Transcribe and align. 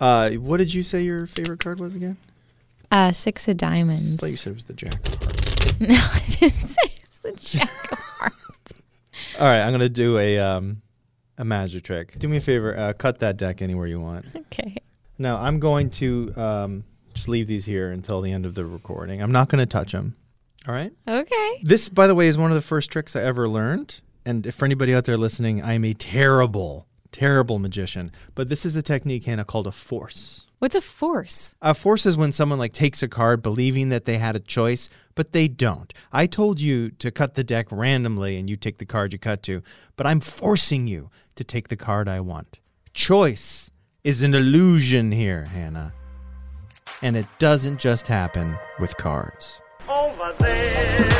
Uh, 0.00 0.30
what 0.32 0.58
did 0.58 0.72
you 0.72 0.82
say 0.82 1.02
your 1.02 1.26
favorite 1.26 1.60
card 1.60 1.80
was 1.80 1.94
again? 1.94 2.16
Uh, 2.90 3.12
six 3.12 3.48
of 3.48 3.56
diamonds. 3.56 4.14
I 4.14 4.16
thought 4.16 4.30
you 4.30 4.36
said 4.36 4.50
it 4.52 4.54
was 4.54 4.64
the 4.64 4.74
Jack 4.74 4.94
of 5.06 5.14
Hearts. 5.22 5.48
no, 5.80 5.94
I 5.94 6.22
didn't 6.28 6.66
say 6.66 6.82
it 6.86 7.06
was 7.06 7.18
the 7.18 7.32
jack 7.32 7.92
of 7.92 7.98
hearts. 7.98 8.72
All 9.38 9.46
right, 9.46 9.60
I'm 9.60 9.70
gonna 9.70 9.88
do 9.88 10.18
a 10.18 10.38
um, 10.40 10.82
a 11.36 11.44
magic 11.44 11.84
trick. 11.84 12.18
Do 12.18 12.26
me 12.26 12.38
a 12.38 12.40
favor, 12.40 12.76
uh, 12.76 12.92
cut 12.94 13.20
that 13.20 13.36
deck 13.36 13.62
anywhere 13.62 13.86
you 13.86 14.00
want. 14.00 14.26
Okay. 14.34 14.76
Now 15.18 15.36
I'm 15.36 15.60
going 15.60 15.90
to 15.90 16.32
um, 16.36 16.84
just 17.14 17.28
leave 17.28 17.46
these 17.46 17.64
here 17.64 17.92
until 17.92 18.20
the 18.20 18.32
end 18.32 18.44
of 18.44 18.56
the 18.56 18.64
recording. 18.66 19.22
I'm 19.22 19.30
not 19.30 19.48
gonna 19.48 19.66
touch 19.66 19.92
them. 19.92 20.16
All 20.66 20.74
right. 20.74 20.92
Okay. 21.06 21.60
This, 21.62 21.88
by 21.88 22.08
the 22.08 22.14
way, 22.16 22.26
is 22.26 22.36
one 22.36 22.50
of 22.50 22.56
the 22.56 22.60
first 22.62 22.90
tricks 22.90 23.14
I 23.14 23.22
ever 23.22 23.48
learned. 23.48 24.00
And 24.26 24.46
if 24.46 24.56
for 24.56 24.64
anybody 24.64 24.94
out 24.96 25.04
there 25.04 25.16
listening, 25.16 25.62
I'm 25.62 25.84
a 25.84 25.94
terrible, 25.94 26.87
terrible 27.12 27.58
magician. 27.58 28.12
But 28.34 28.48
this 28.48 28.64
is 28.64 28.76
a 28.76 28.82
technique, 28.82 29.24
Hannah, 29.24 29.44
called 29.44 29.66
a 29.66 29.72
force. 29.72 30.46
What's 30.58 30.74
a 30.74 30.80
force? 30.80 31.54
A 31.62 31.72
force 31.72 32.04
is 32.04 32.16
when 32.16 32.32
someone 32.32 32.58
like 32.58 32.72
takes 32.72 33.00
a 33.02 33.08
card 33.08 33.42
believing 33.42 33.90
that 33.90 34.06
they 34.06 34.18
had 34.18 34.34
a 34.34 34.40
choice, 34.40 34.90
but 35.14 35.30
they 35.30 35.46
don't. 35.46 35.94
I 36.12 36.26
told 36.26 36.60
you 36.60 36.90
to 36.90 37.12
cut 37.12 37.34
the 37.34 37.44
deck 37.44 37.66
randomly 37.70 38.38
and 38.38 38.50
you 38.50 38.56
take 38.56 38.78
the 38.78 38.84
card 38.84 39.12
you 39.12 39.20
cut 39.20 39.44
to, 39.44 39.62
but 39.96 40.06
I'm 40.06 40.18
forcing 40.18 40.88
you 40.88 41.10
to 41.36 41.44
take 41.44 41.68
the 41.68 41.76
card 41.76 42.08
I 42.08 42.18
want. 42.20 42.58
Choice 42.92 43.70
is 44.02 44.24
an 44.24 44.34
illusion 44.34 45.12
here, 45.12 45.44
Hannah. 45.44 45.92
And 47.02 47.16
it 47.16 47.26
doesn't 47.38 47.78
just 47.78 48.08
happen 48.08 48.58
with 48.80 48.96
cards. 48.96 49.60
over 49.88 50.34
there. 50.40 51.17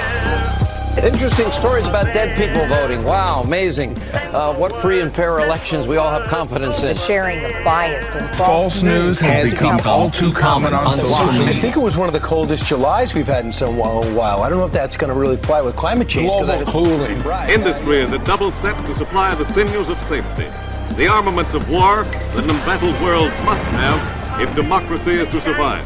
Interesting 1.04 1.50
stories 1.52 1.86
about 1.86 2.12
dead 2.12 2.36
people 2.36 2.66
voting. 2.66 3.04
Wow, 3.04 3.42
amazing. 3.42 3.96
Uh, 4.12 4.52
what 4.54 4.80
free 4.82 5.00
and 5.00 5.14
fair 5.14 5.38
elections 5.38 5.86
we 5.86 5.96
all 5.96 6.10
have 6.10 6.28
confidence 6.28 6.82
in. 6.82 6.88
The 6.88 6.94
sharing 6.94 7.44
of 7.44 7.52
biased 7.64 8.14
and 8.16 8.28
false, 8.30 8.38
False 8.74 8.82
news 8.82 9.20
has 9.20 9.50
become 9.50 9.80
all 9.84 10.10
too 10.10 10.32
common 10.32 10.74
on 10.74 10.96
social 10.96 11.14
social 11.14 11.44
media. 11.44 11.56
I 11.58 11.60
think 11.60 11.76
it 11.76 11.80
was 11.80 11.96
one 11.96 12.08
of 12.08 12.12
the 12.12 12.20
coldest 12.20 12.64
Julys 12.66 13.14
we've 13.14 13.26
had 13.26 13.44
in 13.44 13.52
some 13.52 13.76
while. 13.76 14.02
while. 14.12 14.42
I 14.42 14.48
don't 14.48 14.58
know 14.58 14.66
if 14.66 14.72
that's 14.72 14.96
going 14.96 15.12
to 15.12 15.19
really 15.19 15.36
fly 15.36 15.60
with 15.62 15.76
climate 15.76 16.08
change. 16.08 16.30
I- 16.32 16.44
Global 16.44 16.66
cooling. 16.72 17.22
Right. 17.22 17.50
Industry 17.50 18.00
is 18.02 18.10
a 18.12 18.19
double 18.19 18.50
set 18.60 18.76
to 18.86 18.94
supply 18.96 19.34
the 19.34 19.46
sinews 19.54 19.88
of 19.88 19.98
safety. 20.08 20.48
The 20.96 21.06
armaments 21.08 21.54
of 21.54 21.69
war 21.70 22.02
that 22.04 22.38
an 22.44 22.50
embattled 22.50 23.00
world 23.00 23.30
must 23.44 23.62
have 23.76 24.41
if 24.42 24.54
democracy 24.56 25.12
is 25.12 25.28
to 25.28 25.41
survive. 25.41 25.84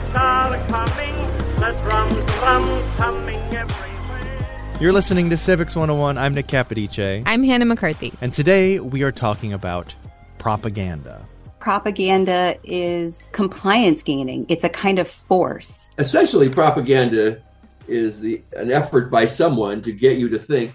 You're 4.82 4.92
listening 4.92 5.30
to 5.30 5.36
Civics 5.36 5.76
101. 5.76 6.18
I'm 6.18 6.34
Nick 6.34 6.48
Capodice. 6.48 7.22
I'm 7.24 7.44
Hannah 7.44 7.66
McCarthy. 7.66 8.12
And 8.20 8.34
today 8.34 8.80
we 8.80 9.04
are 9.04 9.12
talking 9.12 9.52
about 9.52 9.94
propaganda. 10.38 11.24
propaganda 11.60 12.56
is 12.64 13.30
compliance 13.30 14.02
gaining. 14.02 14.44
It's 14.48 14.64
a 14.64 14.68
kind 14.68 14.98
of 14.98 15.06
force. 15.06 15.88
essentially 15.98 16.48
propaganda 16.48 17.40
is 17.86 18.18
the 18.18 18.42
an 18.56 18.72
effort 18.72 19.08
by 19.08 19.24
someone 19.24 19.82
to 19.82 19.92
get 19.92 20.18
you 20.18 20.28
to 20.30 20.38
think 20.40 20.74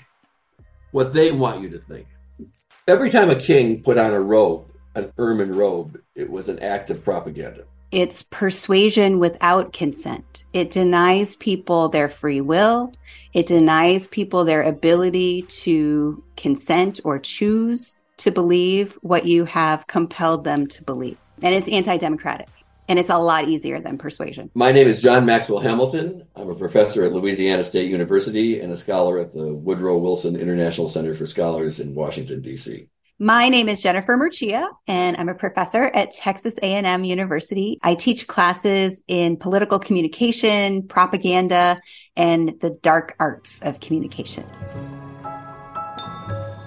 what 0.91 1.13
they 1.13 1.33
want 1.33 1.61
you 1.61 1.69
to 1.69 1.77
think 1.77 2.07
every 2.87 3.09
time 3.09 3.29
a 3.29 3.35
king 3.35 3.83
put 3.83 3.97
on 3.97 4.13
a 4.13 4.21
robe 4.21 4.71
an 4.95 5.11
ermine 5.17 5.53
robe 5.53 5.99
it 6.15 6.29
was 6.31 6.47
an 6.47 6.57
act 6.59 6.89
of 6.89 7.03
propaganda 7.03 7.65
It's 7.91 8.23
persuasion 8.23 9.17
without 9.19 9.71
consent. 9.71 10.43
It 10.51 10.71
denies 10.71 11.37
people 11.37 11.87
their 11.87 12.09
free 12.09 12.41
will. 12.41 12.91
It 13.33 13.45
denies 13.45 14.07
people 14.07 14.43
their 14.43 14.61
ability 14.61 15.43
to 15.43 16.21
consent 16.35 16.99
or 17.05 17.17
choose 17.17 17.97
to 18.17 18.31
believe 18.31 18.97
what 19.01 19.25
you 19.25 19.45
have 19.45 19.87
compelled 19.87 20.43
them 20.43 20.67
to 20.67 20.83
believe. 20.83 21.17
And 21.41 21.55
it's 21.55 21.69
anti 21.69 21.97
democratic. 21.97 22.49
And 22.89 22.99
it's 22.99 23.09
a 23.09 23.17
lot 23.17 23.47
easier 23.47 23.79
than 23.81 23.97
persuasion. 23.97 24.49
my 24.53 24.71
name 24.71 24.87
is 24.87 25.01
john 25.01 25.25
maxwell 25.25 25.59
hamilton 25.59 26.25
i'm 26.37 26.49
a 26.49 26.55
professor 26.55 27.03
at 27.03 27.11
louisiana 27.11 27.61
state 27.61 27.91
university 27.91 28.61
and 28.61 28.71
a 28.71 28.77
scholar 28.77 29.19
at 29.19 29.33
the 29.33 29.53
woodrow 29.53 29.97
wilson 29.97 30.37
international 30.37 30.87
center 30.87 31.13
for 31.13 31.25
scholars 31.25 31.81
in 31.81 31.93
washington 31.93 32.41
d.c 32.41 32.87
My 33.19 33.49
name 33.49 33.67
is 33.67 33.81
Jennifer 33.81 34.15
Mercieca, 34.15 34.67
and 34.85 35.17
I'm 35.17 35.27
a 35.27 35.33
professor 35.33 35.85
at 35.85 36.11
Texas 36.11 36.55
A&M 36.61 37.03
University. 37.03 37.79
I 37.81 37.95
teach 37.95 38.27
classes 38.27 39.03
in 39.07 39.37
political 39.37 39.79
communication, 39.79 40.83
propaganda, 40.87 41.79
and 42.15 42.49
the 42.59 42.77
dark 42.83 43.15
arts 43.19 43.63
of 43.63 43.79
communication. 43.79 44.45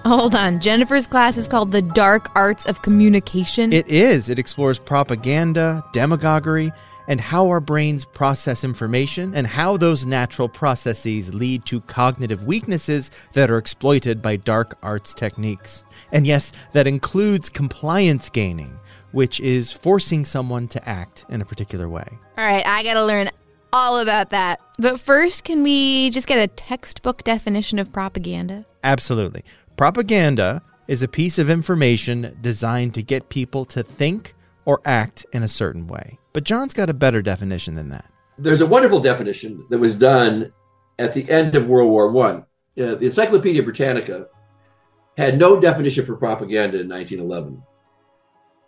Hold 0.03 0.35
on. 0.35 0.59
Jennifer's 0.59 1.07
class 1.07 1.37
is 1.37 1.47
called 1.47 1.71
The 1.71 1.81
Dark 1.81 2.29
Arts 2.35 2.65
of 2.65 2.81
Communication. 2.81 3.71
It 3.71 3.87
is. 3.87 4.27
It 4.27 4.37
explores 4.37 4.77
propaganda, 4.77 5.85
demagoguery, 5.93 6.73
and 7.07 7.19
how 7.19 7.47
our 7.49 7.59
brains 7.59 8.05
process 8.05 8.63
information 8.63 9.33
and 9.35 9.47
how 9.47 9.77
those 9.77 10.05
natural 10.05 10.49
processes 10.49 11.33
lead 11.33 11.65
to 11.65 11.81
cognitive 11.81 12.45
weaknesses 12.45 13.11
that 13.33 13.49
are 13.49 13.57
exploited 13.57 14.21
by 14.21 14.35
dark 14.35 14.77
arts 14.83 15.13
techniques. 15.13 15.83
And 16.11 16.27
yes, 16.27 16.51
that 16.73 16.87
includes 16.87 17.49
compliance 17.49 18.29
gaining, 18.29 18.79
which 19.11 19.39
is 19.39 19.71
forcing 19.71 20.25
someone 20.25 20.67
to 20.69 20.89
act 20.89 21.25
in 21.29 21.41
a 21.41 21.45
particular 21.45 21.89
way. 21.89 22.07
All 22.37 22.45
right, 22.45 22.65
I 22.65 22.83
got 22.83 22.95
to 22.95 23.05
learn 23.05 23.29
all 23.73 23.99
about 23.99 24.31
that. 24.31 24.59
But 24.79 24.99
first, 24.99 25.43
can 25.43 25.63
we 25.63 26.09
just 26.09 26.27
get 26.27 26.37
a 26.37 26.47
textbook 26.47 27.23
definition 27.23 27.79
of 27.79 27.91
propaganda? 27.91 28.65
Absolutely. 28.83 29.43
Propaganda 29.77 30.61
is 30.87 31.03
a 31.03 31.07
piece 31.07 31.39
of 31.39 31.49
information 31.49 32.37
designed 32.41 32.93
to 32.95 33.01
get 33.01 33.29
people 33.29 33.65
to 33.65 33.83
think 33.83 34.33
or 34.65 34.81
act 34.85 35.25
in 35.31 35.43
a 35.43 35.47
certain 35.47 35.87
way. 35.87 36.17
But 36.33 36.43
John's 36.45 36.73
got 36.73 36.89
a 36.89 36.93
better 36.93 37.21
definition 37.21 37.75
than 37.75 37.89
that. 37.89 38.05
there's 38.37 38.61
a 38.61 38.65
wonderful 38.65 38.99
definition 38.99 39.65
that 39.69 39.77
was 39.79 39.95
done 39.95 40.51
at 40.97 41.13
the 41.13 41.29
end 41.29 41.55
of 41.55 41.67
world 41.67 41.89
war 41.91 42.11
one. 42.11 42.45
Uh, 42.79 42.95
the 42.95 43.05
encyclopedia 43.05 43.61
britannica 43.61 44.27
had 45.17 45.37
no 45.37 45.59
definition 45.59 46.05
for 46.05 46.15
propaganda 46.15 46.79
in 46.79 46.87
1911 46.87 47.61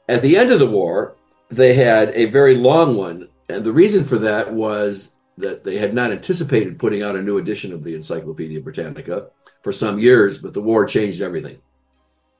at 0.10 0.22
the 0.22 0.36
end 0.36 0.52
of 0.52 0.60
the 0.60 0.68
war 0.68 1.16
they 1.50 1.74
had 1.74 2.10
a 2.10 2.26
very 2.26 2.56
long 2.56 2.98
one 2.98 3.30
and 3.48 3.64
the 3.64 3.72
reason 3.72 4.04
for 4.04 4.18
that 4.18 4.54
was 4.54 5.18
that 5.38 5.64
they 5.64 5.78
had 5.78 5.94
not 5.94 6.12
anticipated 6.12 6.78
putting 6.78 7.02
out 7.02 7.16
a 7.16 7.22
new 7.22 7.38
edition 7.38 7.72
of 7.72 7.82
the 7.84 7.96
encyclopedia 7.96 8.60
britannica 8.60 9.28
for 9.64 9.72
some 9.72 9.98
years 9.98 10.38
but 10.38 10.54
the 10.54 10.62
war 10.62 10.86
changed 10.86 11.22
everything. 11.22 11.58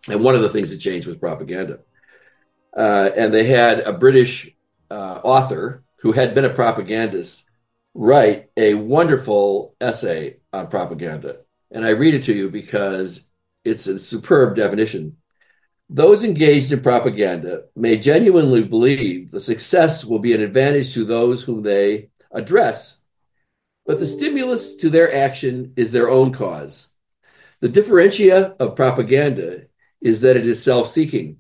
And 0.10 0.22
one 0.22 0.36
of 0.36 0.42
the 0.42 0.50
things 0.50 0.70
that 0.70 0.78
changed 0.80 1.08
was 1.08 1.16
propaganda. 1.16 1.80
Uh, 2.76 3.10
and 3.16 3.34
they 3.34 3.46
had 3.46 3.80
a 3.80 3.94
british 3.94 4.54
uh, 4.94 5.20
author 5.24 5.84
who 6.02 6.12
had 6.12 6.36
been 6.36 6.46
a 6.46 6.54
propagandist 6.54 7.50
write 7.96 8.50
a 8.58 8.76
wonderful 8.76 9.76
essay 9.82 10.38
on 10.52 10.68
propaganda. 10.68 11.38
And 11.72 11.84
I 11.84 11.90
read 11.90 12.14
it 12.14 12.24
to 12.24 12.34
you 12.34 12.52
because 12.52 13.32
it's 13.66 13.88
a 13.88 13.98
superb 13.98 14.56
definition. 14.56 15.18
Those 15.90 16.24
engaged 16.24 16.72
in 16.72 16.82
propaganda 16.82 17.66
may 17.76 17.98
genuinely 17.98 18.64
believe 18.64 19.32
the 19.32 19.40
success 19.40 20.06
will 20.06 20.20
be 20.20 20.34
an 20.34 20.42
advantage 20.42 20.94
to 20.94 21.06
those 21.06 21.44
whom 21.44 21.64
they 21.64 22.10
address, 22.32 23.02
but 23.88 24.00
the 24.00 24.06
stimulus 24.06 24.76
to 24.76 24.90
their 24.90 25.14
action 25.14 25.74
is 25.76 25.92
their 25.92 26.10
own 26.10 26.32
cause. 26.32 26.90
The 27.62 27.70
differentia 27.70 28.56
of 28.60 28.76
propaganda 28.76 29.64
is 30.02 30.22
that 30.22 30.38
it 30.38 30.46
is 30.46 30.64
self 30.64 30.88
seeking, 30.88 31.38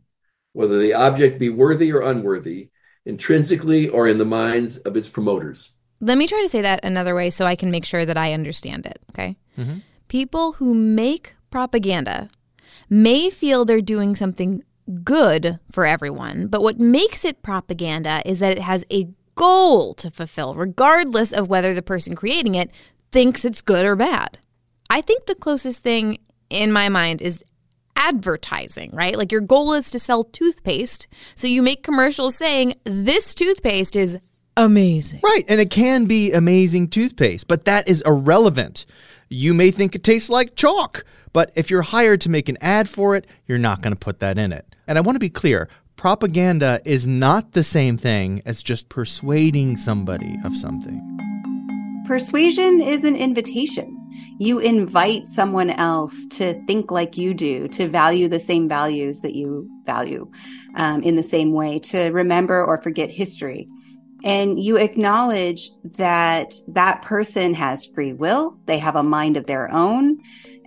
whether 0.54 0.80
the 0.80 0.94
object 0.94 1.40
be 1.40 1.50
worthy 1.50 1.92
or 1.92 2.02
unworthy, 2.02 2.70
intrinsically 3.06 3.90
or 3.90 4.08
in 4.08 4.18
the 4.18 4.26
minds 4.26 4.78
of 4.78 4.96
its 4.98 5.10
promoters. 5.10 5.72
Let 6.02 6.18
me 6.18 6.28
try 6.28 6.42
to 6.42 6.50
say 6.50 6.62
that 6.62 6.84
another 6.84 7.16
way 7.16 7.30
so 7.30 7.46
I 7.46 7.56
can 7.56 7.72
make 7.72 7.86
sure 7.86 8.06
that 8.06 8.18
I 8.18 8.34
understand 8.34 8.86
it, 8.86 9.00
okay? 9.12 9.38
Mhm. 9.58 9.82
People 10.08 10.54
who 10.54 10.74
make 10.74 11.34
propaganda 11.50 12.30
may 12.90 13.30
feel 13.30 13.66
they're 13.66 13.82
doing 13.82 14.16
something 14.16 14.64
good 15.04 15.60
for 15.72 15.86
everyone, 15.86 16.48
but 16.48 16.62
what 16.62 16.80
makes 16.80 17.24
it 17.24 17.42
propaganda 17.42 18.22
is 18.26 18.40
that 18.40 18.52
it 18.52 18.62
has 18.62 18.84
a 18.92 19.08
goal 19.36 19.94
to 19.96 20.12
fulfill, 20.12 20.54
regardless 20.54 21.32
of 21.32 21.48
whether 21.48 21.74
the 21.74 21.82
person 21.82 22.16
creating 22.16 22.56
it 22.56 22.70
thinks 23.12 23.46
it's 23.46 23.62
good 23.62 23.86
or 23.86 23.96
bad. 23.96 24.38
I 24.90 25.02
think 25.02 25.26
the 25.26 25.36
closest 25.36 25.84
thing 25.84 26.18
in 26.50 26.72
my 26.72 26.90
mind 26.90 27.22
is 27.22 27.44
advertising, 27.96 28.90
right? 28.94 29.18
Like 29.18 29.32
your 29.32 29.42
goal 29.42 29.74
is 29.74 29.92
to 29.92 30.00
sell 30.00 30.24
toothpaste. 30.24 31.08
So 31.36 31.48
you 31.48 31.62
make 31.62 31.84
commercials 31.84 32.36
saying 32.36 32.76
this 32.84 33.34
toothpaste 33.34 33.96
is 33.96 34.20
amazing. 34.58 35.22
Right, 35.24 35.44
and 35.48 35.60
it 35.60 35.70
can 35.70 36.06
be 36.06 36.32
amazing 36.32 36.90
toothpaste, 36.90 37.48
but 37.48 37.66
that 37.66 37.88
is 37.88 38.02
irrelevant. 38.06 38.86
You 39.30 39.54
may 39.54 39.72
think 39.72 39.96
it 39.96 40.04
tastes 40.04 40.30
like 40.30 40.56
chalk, 40.56 41.06
but 41.32 41.52
if 41.56 41.70
you're 41.72 41.82
hired 41.82 42.22
to 42.22 42.30
make 42.30 42.50
an 42.50 42.58
ad 42.62 42.88
for 42.88 43.16
it, 43.16 43.26
you're 43.48 43.58
not 43.58 43.82
going 43.82 43.94
to 43.94 44.00
put 44.00 44.20
that 44.20 44.38
in 44.38 44.52
it. 44.52 44.76
And 44.88 44.98
I 44.98 45.02
want 45.02 45.16
to 45.16 45.20
be 45.20 45.30
clear 45.30 45.70
propaganda 45.96 46.82
is 46.86 47.08
not 47.08 47.54
the 47.54 47.64
same 47.64 47.98
thing 47.98 48.42
as 48.46 48.62
just 48.62 48.90
persuading 48.90 49.78
somebody 49.78 50.36
of 50.44 50.58
something. 50.58 51.02
Persuasion 52.06 52.82
is 52.82 53.06
an 53.06 53.16
invitation. 53.16 54.03
You 54.44 54.60
invite 54.60 55.26
someone 55.26 55.70
else 55.70 56.28
to 56.32 56.62
think 56.66 56.92
like 56.92 57.18
you 57.18 57.34
do, 57.34 57.70
to 57.70 57.88
value 57.88 58.28
the 58.28 58.42
same 58.42 58.68
values 58.68 59.22
that 59.22 59.36
you 59.36 59.70
value 59.86 60.30
um, 60.76 61.02
in 61.02 61.16
the 61.16 61.24
same 61.24 61.54
way, 61.54 61.80
to 61.80 62.10
remember 62.10 62.62
or 62.62 62.82
forget 62.82 63.10
history. 63.10 63.70
And 64.22 64.62
you 64.62 64.76
acknowledge 64.76 65.70
that 65.98 66.54
that 66.68 67.04
person 67.04 67.54
has 67.54 67.86
free 67.86 68.12
will, 68.12 68.58
they 68.66 68.80
have 68.80 68.98
a 68.98 69.04
mind 69.18 69.38
of 69.38 69.46
their 69.46 69.72
own, 69.72 70.18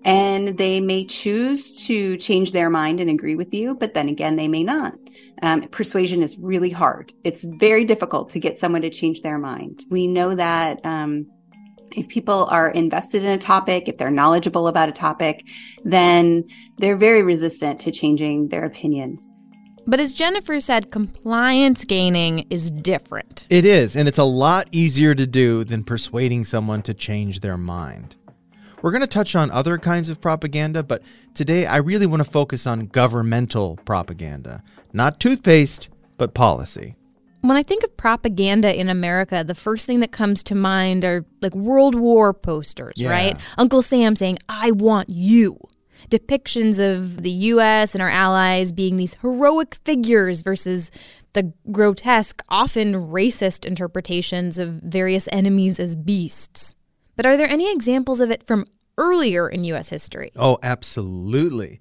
and 0.06 0.56
they 0.56 0.80
may 0.80 1.04
choose 1.04 1.86
to 1.86 2.16
change 2.16 2.52
their 2.52 2.70
mind 2.70 3.00
and 3.00 3.10
agree 3.10 3.36
with 3.36 3.52
you, 3.52 3.74
but 3.74 3.92
then 3.92 4.08
again, 4.08 4.36
they 4.36 4.48
may 4.48 4.64
not. 4.64 4.94
Um, 5.42 5.68
persuasion 5.68 6.22
is 6.22 6.38
really 6.38 6.70
hard. 6.70 7.12
It's 7.24 7.44
very 7.44 7.84
difficult 7.84 8.30
to 8.30 8.38
get 8.38 8.56
someone 8.56 8.80
to 8.82 8.90
change 8.90 9.20
their 9.20 9.36
mind. 9.36 9.84
We 9.90 10.06
know 10.06 10.34
that 10.34 10.80
um, 10.86 11.26
if 11.96 12.08
people 12.08 12.44
are 12.50 12.70
invested 12.70 13.24
in 13.24 13.30
a 13.30 13.38
topic, 13.38 13.88
if 13.88 13.96
they're 13.96 14.10
knowledgeable 14.10 14.68
about 14.68 14.88
a 14.88 14.92
topic, 14.92 15.46
then 15.84 16.44
they're 16.78 16.96
very 16.96 17.22
resistant 17.22 17.80
to 17.80 17.90
changing 17.90 18.48
their 18.48 18.64
opinions. 18.64 19.28
But 19.88 20.00
as 20.00 20.12
Jennifer 20.12 20.60
said, 20.60 20.90
compliance 20.90 21.84
gaining 21.84 22.46
is 22.50 22.70
different. 22.70 23.46
It 23.48 23.64
is, 23.64 23.96
and 23.96 24.08
it's 24.08 24.18
a 24.18 24.24
lot 24.24 24.68
easier 24.72 25.14
to 25.14 25.26
do 25.26 25.64
than 25.64 25.84
persuading 25.84 26.44
someone 26.44 26.82
to 26.82 26.92
change 26.92 27.40
their 27.40 27.56
mind. 27.56 28.16
We're 28.82 28.90
going 28.90 29.00
to 29.00 29.06
touch 29.06 29.34
on 29.34 29.50
other 29.50 29.78
kinds 29.78 30.08
of 30.08 30.20
propaganda, 30.20 30.82
but 30.82 31.02
today 31.34 31.66
I 31.66 31.78
really 31.78 32.06
want 32.06 32.22
to 32.22 32.30
focus 32.30 32.66
on 32.66 32.86
governmental 32.86 33.78
propaganda. 33.84 34.62
Not 34.92 35.18
toothpaste, 35.18 35.88
but 36.18 36.34
policy. 36.34 36.96
When 37.46 37.56
I 37.56 37.62
think 37.62 37.84
of 37.84 37.96
propaganda 37.96 38.74
in 38.78 38.88
America, 38.88 39.44
the 39.44 39.54
first 39.54 39.86
thing 39.86 40.00
that 40.00 40.10
comes 40.10 40.42
to 40.44 40.54
mind 40.56 41.04
are 41.04 41.24
like 41.40 41.54
World 41.54 41.94
War 41.94 42.34
posters, 42.34 42.94
Yeah. 42.96 43.10
right? 43.10 43.36
Uncle 43.56 43.82
Sam 43.82 44.16
saying, 44.16 44.38
I 44.48 44.72
want 44.72 45.10
you. 45.10 45.56
Depictions 46.10 46.78
of 46.78 47.22
the 47.22 47.30
US 47.30 47.94
and 47.94 48.02
our 48.02 48.08
allies 48.08 48.72
being 48.72 48.96
these 48.96 49.14
heroic 49.22 49.76
figures 49.84 50.42
versus 50.42 50.90
the 51.34 51.52
grotesque, 51.70 52.42
often 52.48 52.94
racist 52.94 53.64
interpretations 53.64 54.58
of 54.58 54.68
various 54.82 55.28
enemies 55.30 55.78
as 55.78 55.94
beasts. 55.94 56.74
But 57.14 57.26
are 57.26 57.36
there 57.36 57.48
any 57.48 57.72
examples 57.72 58.20
of 58.20 58.30
it 58.30 58.42
from 58.44 58.64
earlier 58.98 59.48
in 59.48 59.62
US 59.64 59.90
history? 59.90 60.32
Oh, 60.34 60.58
absolutely. 60.62 61.78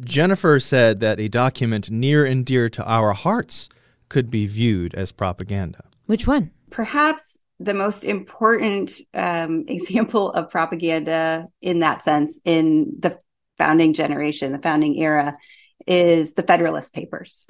Jennifer 0.00 0.58
said 0.58 0.98
that 1.00 1.20
a 1.20 1.28
document 1.28 1.90
near 1.90 2.24
and 2.24 2.44
dear 2.44 2.68
to 2.70 2.84
our 2.84 3.12
hearts 3.12 3.68
could 4.08 4.30
be 4.30 4.46
viewed 4.46 4.94
as 4.94 5.12
propaganda. 5.12 5.84
Which 6.06 6.26
one? 6.26 6.50
Perhaps 6.70 7.40
the 7.60 7.74
most 7.74 8.04
important 8.04 8.92
um, 9.14 9.64
example 9.68 10.32
of 10.32 10.50
propaganda 10.50 11.48
in 11.60 11.80
that 11.80 12.02
sense 12.02 12.40
in 12.44 12.94
the 12.98 13.18
founding 13.58 13.92
generation, 13.92 14.52
the 14.52 14.58
founding 14.58 14.96
era, 14.98 15.36
is 15.86 16.34
the 16.34 16.42
Federalist 16.42 16.92
Papers. 16.92 17.46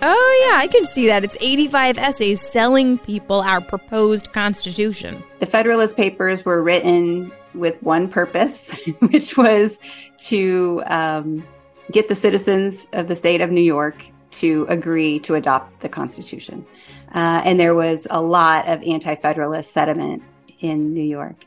Oh, 0.00 0.48
yeah, 0.48 0.58
I 0.58 0.68
can 0.68 0.84
see 0.84 1.08
that. 1.08 1.24
It's 1.24 1.36
85 1.40 1.98
essays 1.98 2.40
selling 2.40 2.98
people 2.98 3.40
our 3.40 3.60
proposed 3.60 4.32
constitution. 4.32 5.22
The 5.40 5.46
Federalist 5.46 5.96
Papers 5.96 6.44
were 6.44 6.62
written 6.62 7.32
with 7.54 7.82
one 7.82 8.08
purpose, 8.08 8.70
which 9.00 9.36
was 9.36 9.80
to 10.18 10.82
um, 10.86 11.44
get 11.90 12.08
the 12.08 12.14
citizens 12.14 12.86
of 12.92 13.08
the 13.08 13.16
state 13.16 13.40
of 13.40 13.50
New 13.50 13.60
York 13.62 14.04
to 14.30 14.66
agree 14.68 15.18
to 15.20 15.34
adopt 15.34 15.80
the 15.80 15.88
Constitution. 15.88 16.66
Uh, 17.14 17.42
and 17.44 17.58
there 17.58 17.74
was 17.74 18.06
a 18.10 18.20
lot 18.20 18.68
of 18.68 18.82
anti 18.82 19.14
Federalist 19.16 19.72
sentiment 19.72 20.22
in 20.60 20.92
New 20.92 21.02
York. 21.02 21.44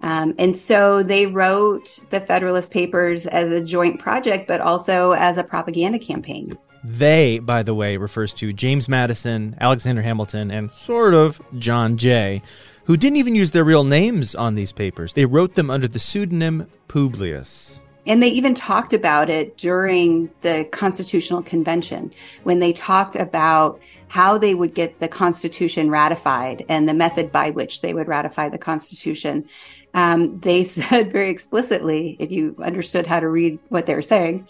Um, 0.00 0.34
and 0.38 0.56
so 0.56 1.02
they 1.02 1.26
wrote 1.26 1.98
the 2.10 2.20
Federalist 2.20 2.70
Papers 2.70 3.26
as 3.26 3.50
a 3.50 3.60
joint 3.60 4.00
project, 4.00 4.46
but 4.46 4.60
also 4.60 5.12
as 5.12 5.38
a 5.38 5.44
propaganda 5.44 5.98
campaign. 5.98 6.58
They, 6.84 7.38
by 7.38 7.62
the 7.62 7.74
way, 7.74 7.96
refers 7.96 8.34
to 8.34 8.52
James 8.52 8.90
Madison, 8.90 9.56
Alexander 9.58 10.02
Hamilton, 10.02 10.50
and 10.50 10.70
sort 10.70 11.14
of 11.14 11.40
John 11.58 11.96
Jay, 11.96 12.42
who 12.84 12.98
didn't 12.98 13.16
even 13.16 13.34
use 13.34 13.52
their 13.52 13.64
real 13.64 13.84
names 13.84 14.34
on 14.34 14.54
these 14.54 14.72
papers. 14.72 15.14
They 15.14 15.24
wrote 15.24 15.54
them 15.54 15.70
under 15.70 15.88
the 15.88 15.98
pseudonym 15.98 16.70
Publius. 16.86 17.80
And 18.06 18.22
they 18.22 18.28
even 18.28 18.54
talked 18.54 18.92
about 18.92 19.30
it 19.30 19.56
during 19.56 20.30
the 20.42 20.68
Constitutional 20.70 21.42
Convention 21.42 22.12
when 22.42 22.58
they 22.58 22.72
talked 22.72 23.16
about 23.16 23.80
how 24.08 24.36
they 24.38 24.54
would 24.54 24.74
get 24.74 25.00
the 25.00 25.08
Constitution 25.08 25.90
ratified 25.90 26.64
and 26.68 26.88
the 26.88 26.94
method 26.94 27.32
by 27.32 27.50
which 27.50 27.80
they 27.80 27.94
would 27.94 28.06
ratify 28.06 28.48
the 28.48 28.58
Constitution. 28.58 29.48
Um, 29.94 30.38
they 30.40 30.62
said 30.64 31.10
very 31.10 31.30
explicitly, 31.30 32.16
if 32.18 32.30
you 32.30 32.56
understood 32.62 33.06
how 33.06 33.20
to 33.20 33.28
read 33.28 33.58
what 33.68 33.86
they 33.86 33.94
were 33.94 34.02
saying, 34.02 34.46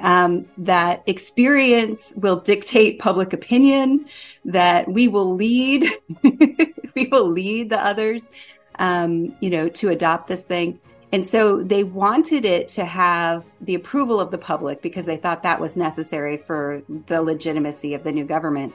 um, 0.00 0.46
that 0.58 1.02
experience 1.06 2.14
will 2.16 2.36
dictate 2.36 2.98
public 2.98 3.32
opinion, 3.32 4.06
that 4.44 4.88
we 4.88 5.08
will 5.08 5.34
lead, 5.34 5.90
we 6.22 7.06
will 7.10 7.28
lead 7.28 7.70
the 7.70 7.84
others, 7.84 8.30
um, 8.78 9.36
you 9.40 9.50
know, 9.50 9.68
to 9.68 9.88
adopt 9.88 10.28
this 10.28 10.44
thing. 10.44 10.80
And 11.10 11.26
so 11.26 11.62
they 11.62 11.84
wanted 11.84 12.44
it 12.44 12.68
to 12.70 12.84
have 12.84 13.46
the 13.60 13.74
approval 13.74 14.20
of 14.20 14.30
the 14.30 14.38
public 14.38 14.82
because 14.82 15.06
they 15.06 15.16
thought 15.16 15.42
that 15.42 15.60
was 15.60 15.76
necessary 15.76 16.36
for 16.36 16.82
the 17.06 17.22
legitimacy 17.22 17.94
of 17.94 18.04
the 18.04 18.12
new 18.12 18.24
government. 18.24 18.74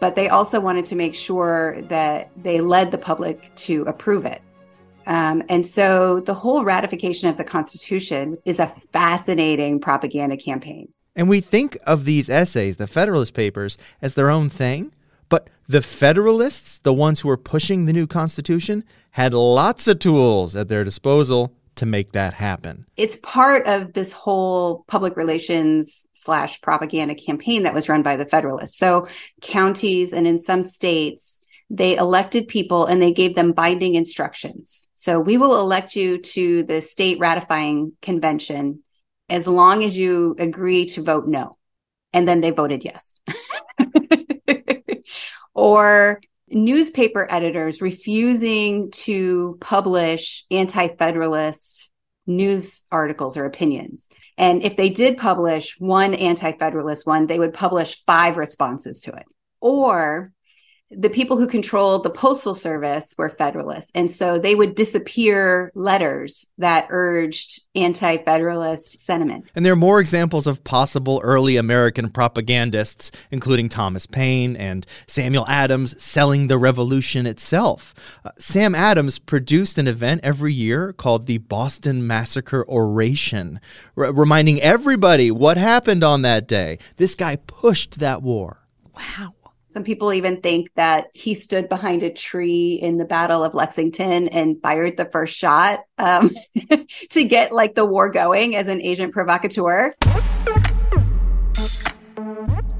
But 0.00 0.16
they 0.16 0.28
also 0.28 0.60
wanted 0.60 0.86
to 0.86 0.96
make 0.96 1.14
sure 1.14 1.80
that 1.82 2.30
they 2.42 2.60
led 2.60 2.90
the 2.90 2.98
public 2.98 3.54
to 3.56 3.82
approve 3.82 4.24
it. 4.24 4.40
Um, 5.06 5.42
and 5.50 5.66
so 5.66 6.20
the 6.20 6.32
whole 6.32 6.64
ratification 6.64 7.28
of 7.28 7.36
the 7.36 7.44
Constitution 7.44 8.38
is 8.46 8.58
a 8.58 8.74
fascinating 8.92 9.78
propaganda 9.78 10.38
campaign. 10.38 10.88
And 11.14 11.28
we 11.28 11.40
think 11.40 11.78
of 11.86 12.06
these 12.06 12.28
essays, 12.30 12.78
the 12.78 12.86
Federalist 12.86 13.34
Papers, 13.34 13.76
as 14.00 14.14
their 14.14 14.30
own 14.30 14.48
thing. 14.48 14.92
But 15.28 15.48
the 15.68 15.82
Federalists, 15.82 16.78
the 16.78 16.92
ones 16.92 17.20
who 17.20 17.28
were 17.28 17.36
pushing 17.36 17.84
the 17.84 17.92
new 17.92 18.06
Constitution, 18.06 18.84
had 19.12 19.34
lots 19.34 19.86
of 19.86 19.98
tools 19.98 20.56
at 20.56 20.68
their 20.68 20.84
disposal 20.84 21.52
to 21.76 21.86
make 21.86 22.12
that 22.12 22.34
happen. 22.34 22.86
It's 22.96 23.16
part 23.16 23.66
of 23.66 23.92
this 23.92 24.12
whole 24.12 24.84
public 24.86 25.16
relations 25.16 26.06
slash 26.12 26.60
propaganda 26.60 27.14
campaign 27.14 27.64
that 27.64 27.74
was 27.74 27.88
run 27.88 28.02
by 28.02 28.16
the 28.16 28.26
Federalists. 28.26 28.78
So 28.78 29.06
counties 29.40 30.12
and 30.12 30.26
in 30.26 30.38
some 30.38 30.62
states, 30.62 31.40
they 31.70 31.96
elected 31.96 32.48
people 32.48 32.86
and 32.86 33.00
they 33.00 33.12
gave 33.12 33.34
them 33.34 33.52
binding 33.52 33.94
instructions. 33.94 34.88
So 34.94 35.18
we 35.18 35.38
will 35.38 35.58
elect 35.60 35.96
you 35.96 36.18
to 36.18 36.62
the 36.62 36.80
state 36.82 37.18
ratifying 37.18 37.92
convention 38.02 38.82
as 39.28 39.46
long 39.46 39.82
as 39.82 39.96
you 39.96 40.36
agree 40.38 40.86
to 40.86 41.02
vote 41.02 41.26
no. 41.26 41.56
And 42.12 42.28
then 42.28 42.40
they 42.40 42.50
voted 42.50 42.84
yes. 42.84 43.16
or 45.54 46.20
newspaper 46.54 47.26
editors 47.30 47.82
refusing 47.82 48.90
to 48.92 49.58
publish 49.60 50.44
anti 50.50 50.88
Federalist 50.88 51.90
news 52.26 52.82
articles 52.90 53.36
or 53.36 53.44
opinions. 53.44 54.08
And 54.38 54.62
if 54.62 54.76
they 54.76 54.88
did 54.88 55.18
publish 55.18 55.76
one 55.78 56.14
anti 56.14 56.52
Federalist 56.52 57.06
one, 57.06 57.26
they 57.26 57.38
would 57.38 57.54
publish 57.54 58.02
five 58.06 58.36
responses 58.36 59.02
to 59.02 59.12
it. 59.12 59.26
Or 59.60 60.32
the 60.90 61.10
people 61.10 61.36
who 61.36 61.46
controlled 61.46 62.02
the 62.02 62.10
postal 62.10 62.54
service 62.54 63.14
were 63.16 63.28
federalists 63.28 63.90
and 63.94 64.10
so 64.10 64.38
they 64.38 64.54
would 64.54 64.74
disappear 64.74 65.72
letters 65.74 66.48
that 66.58 66.86
urged 66.90 67.60
anti-federalist 67.74 69.00
sentiment 69.00 69.44
And 69.54 69.64
there 69.64 69.72
are 69.72 69.76
more 69.76 70.00
examples 70.00 70.46
of 70.46 70.62
possible 70.64 71.20
early 71.24 71.56
American 71.56 72.10
propagandists, 72.10 73.10
including 73.30 73.68
Thomas 73.68 74.06
Paine 74.06 74.56
and 74.56 74.86
Samuel 75.06 75.46
Adams, 75.48 76.00
selling 76.02 76.48
the 76.48 76.58
revolution 76.58 77.26
itself. 77.26 77.94
Uh, 78.24 78.30
Sam 78.38 78.74
Adams 78.74 79.18
produced 79.18 79.78
an 79.78 79.86
event 79.86 80.20
every 80.22 80.52
year 80.52 80.92
called 80.92 81.26
the 81.26 81.38
Boston 81.38 82.06
Massacre 82.06 82.64
Oration, 82.68 83.60
r- 83.96 84.12
reminding 84.12 84.60
everybody 84.60 85.30
what 85.30 85.56
happened 85.56 86.04
on 86.04 86.22
that 86.22 86.46
day. 86.46 86.78
This 86.96 87.14
guy 87.14 87.36
pushed 87.36 87.98
that 87.98 88.22
war. 88.22 88.66
Wow. 88.94 89.34
Some 89.74 89.82
people 89.82 90.12
even 90.12 90.40
think 90.40 90.72
that 90.76 91.08
he 91.14 91.34
stood 91.34 91.68
behind 91.68 92.04
a 92.04 92.10
tree 92.12 92.74
in 92.74 92.96
the 92.96 93.04
Battle 93.04 93.42
of 93.42 93.54
Lexington 93.54 94.28
and 94.28 94.62
fired 94.62 94.96
the 94.96 95.04
first 95.04 95.36
shot 95.36 95.80
um, 95.98 96.30
to 97.10 97.24
get 97.24 97.50
like 97.50 97.74
the 97.74 97.84
war 97.84 98.08
going 98.08 98.54
as 98.54 98.68
an 98.68 98.80
agent 98.80 99.12
provocateur. 99.12 99.92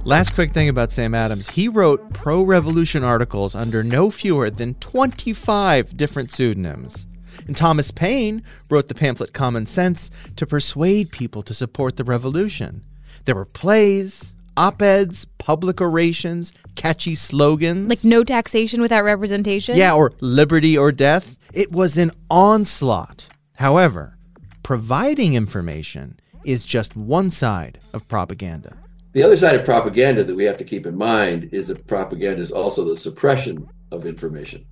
Last 0.05 0.35
quick 0.35 0.53
thing 0.53 0.69
about 0.69 0.93
Sam 0.93 1.17
Adams 1.17 1.49
he 1.49 1.67
wrote 1.67 2.13
pro 2.13 2.43
revolution 2.43 3.03
articles 3.03 3.57
under 3.57 3.83
no 3.83 4.09
fewer 4.13 4.49
than 4.49 4.75
25 4.75 5.97
different 5.97 6.31
pseudonyms. 6.31 7.09
And 7.49 7.57
Thomas 7.57 7.91
Paine 7.91 8.45
wrote 8.71 8.87
the 8.87 8.95
pamphlet 8.95 9.33
Common 9.33 9.67
Sense 9.67 10.13
to 10.37 10.47
persuade 10.47 11.11
people 11.11 11.43
to 11.43 11.55
support 11.55 11.97
the 11.97 12.05
revolution. 12.05 12.85
There 13.25 13.35
were 13.35 13.47
plays, 13.47 14.34
op 14.57 14.83
eds, 14.83 15.25
public 15.39 15.81
orations, 15.81 16.53
catchy 16.75 17.15
slogans. 17.15 17.89
Like 17.89 18.05
no 18.05 18.25
taxation 18.25 18.81
without 18.81 19.05
representation? 19.05 19.77
Yeah, 19.77 19.95
or 19.95 20.13
liberty 20.21 20.77
or 20.77 20.93
death. 20.93 21.37
It 21.53 21.73
was 21.73 21.99
an 21.99 22.11
onslaught. 22.31 23.29
However, 23.57 24.17
providing 24.63 25.35
information 25.35 26.19
is 26.45 26.67
just 26.67 26.97
one 26.97 27.31
side 27.31 27.79
of 27.93 28.07
propaganda. 28.09 28.77
The 29.13 29.23
other 29.23 29.37
side 29.37 29.55
of 29.55 29.65
propaganda 29.65 30.25
that 30.25 30.35
we 30.35 30.45
have 30.45 30.59
to 30.59 30.65
keep 30.65 30.87
in 30.87 30.97
mind 30.97 31.51
is 31.53 31.69
that 31.69 31.87
propaganda 31.87 32.41
is 32.41 32.51
also 32.51 32.85
the 32.85 32.97
suppression 32.97 33.69
of 33.93 34.07
information. 34.07 34.65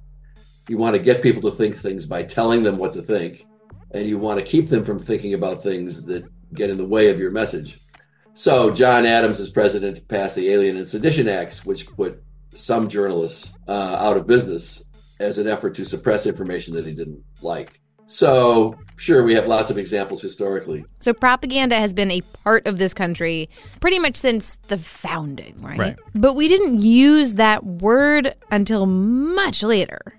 You 0.69 0.79
want 0.79 0.95
to 0.95 1.03
get 1.03 1.23
people 1.23 1.49
to 1.51 1.57
think 1.57 1.77
things 1.77 2.07
by 2.07 2.25
telling 2.25 2.63
them 2.63 2.77
what 2.77 2.93
to 2.95 3.03
think, 3.03 3.47
and 3.93 4.07
you 4.07 4.19
want 4.19 4.39
to 4.39 4.45
keep 4.45 4.69
them 4.69 4.85
from 4.85 4.99
thinking 4.99 5.35
about 5.35 5.63
things 5.63 6.05
that 6.07 6.25
get 6.55 6.71
in 6.71 6.77
the 6.77 6.87
way 6.87 7.09
of 7.09 7.19
your 7.19 7.31
message. 7.31 7.79
So, 8.35 8.71
John 8.71 9.05
Adams, 9.05 9.41
as 9.41 9.51
president, 9.51 10.07
passed 10.09 10.37
the 10.37 10.51
Alien 10.51 10.77
and 10.77 10.89
Sedition 10.89 11.29
Acts, 11.29 11.67
which 11.67 11.87
put 11.87 12.23
some 12.55 12.89
journalists 12.89 13.59
uh, 13.69 13.97
out 13.99 14.17
of 14.17 14.27
business 14.27 14.85
as 15.21 15.39
an 15.39 15.47
effort 15.47 15.75
to 15.75 15.85
suppress 15.85 16.27
information 16.27 16.75
that 16.75 16.87
he 16.87 16.93
didn't 16.93 17.23
like. 17.43 17.79
So, 18.07 18.77
sure, 18.97 19.23
we 19.23 19.35
have 19.35 19.47
lots 19.47 19.71
of 19.71 19.79
examples 19.79 20.21
historically. 20.21 20.85
So, 21.01 21.13
propaganda 21.13 21.77
has 21.77 21.93
been 21.93 22.11
a 22.11 22.21
part 22.43 22.67
of 22.67 22.79
this 22.79 22.93
country 22.93 23.49
pretty 23.81 23.99
much 23.99 24.17
since 24.17 24.57
the 24.69 24.79
founding, 24.79 25.61
right? 25.61 25.79
Right. 25.79 25.97
But 26.15 26.35
we 26.35 26.49
didn't 26.49 26.81
use 26.81 27.35
that 27.35 27.65
word 27.65 28.35
until 28.51 28.87
much 28.87 29.63
later. 29.63 30.19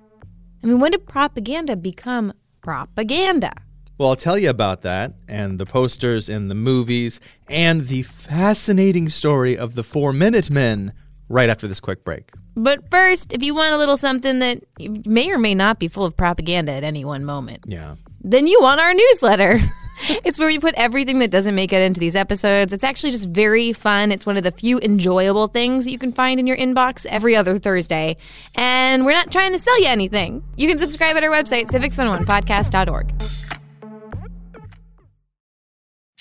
I 0.64 0.68
mean, 0.68 0.80
when 0.80 0.92
did 0.92 1.06
propaganda 1.08 1.76
become 1.76 2.34
propaganda? 2.62 3.54
Well, 3.98 4.10
I'll 4.10 4.16
tell 4.16 4.38
you 4.40 4.50
about 4.50 4.82
that 4.82 5.14
and 5.28 5.60
the 5.60 5.66
posters 5.66 6.28
and 6.28 6.50
the 6.50 6.56
movies 6.56 7.20
and 7.48 7.88
the 7.88 8.02
fascinating 8.04 9.08
story 9.10 9.56
of 9.58 9.76
the 9.76 9.84
Four 9.84 10.14
Minute 10.14 10.50
Men 10.50 10.94
right 11.30 11.50
after 11.50 11.68
this 11.68 11.80
quick 11.80 12.04
break. 12.04 12.32
But 12.56 12.90
first, 12.90 13.34
if 13.34 13.44
you 13.44 13.54
want 13.56 13.74
a 13.74 13.78
little 13.78 13.98
something 13.98 14.40
that 14.40 14.64
may 15.06 15.30
or 15.32 15.38
may 15.38 15.56
not 15.56 15.80
be 15.80 15.88
full 15.88 16.06
of 16.06 16.18
propaganda 16.18 16.72
at 16.72 16.84
any 16.84 17.06
one 17.06 17.24
moment, 17.24 17.64
Yeah. 17.68 17.96
then 18.22 18.48
you 18.48 18.60
want 18.62 18.82
our 18.82 18.94
newsletter. 18.94 19.60
it's 20.26 20.38
where 20.38 20.48
we 20.48 20.60
put 20.60 20.74
everything 20.76 21.20
that 21.20 21.32
doesn't 21.32 21.56
make 21.56 21.72
it 21.72 21.82
into 21.82 22.00
these 22.00 22.16
episodes. 22.16 22.74
It's 22.74 22.84
actually 22.84 23.12
just 23.12 23.30
very 23.30 23.74
fun. 23.74 24.12
It's 24.12 24.26
one 24.26 24.38
of 24.38 24.44
the 24.44 24.52
few 24.52 24.80
enjoyable 24.80 25.48
things 25.48 25.86
that 25.86 25.92
you 25.92 26.00
can 26.00 26.12
find 26.12 26.40
in 26.40 26.46
your 26.48 26.58
inbox 26.58 27.06
every 27.08 27.36
other 27.36 27.58
Thursday. 27.58 28.18
And 28.56 29.06
we're 29.06 29.14
not 29.14 29.32
trying 29.32 29.52
to 29.54 29.60
sell 29.60 29.80
you 29.80 29.88
anything. 29.88 30.44
You 30.58 30.68
can 30.68 30.78
subscribe 30.78 31.16
at 31.16 31.24
our 31.24 31.32
website, 31.32 31.68
civics101podcast.org. 31.72 33.43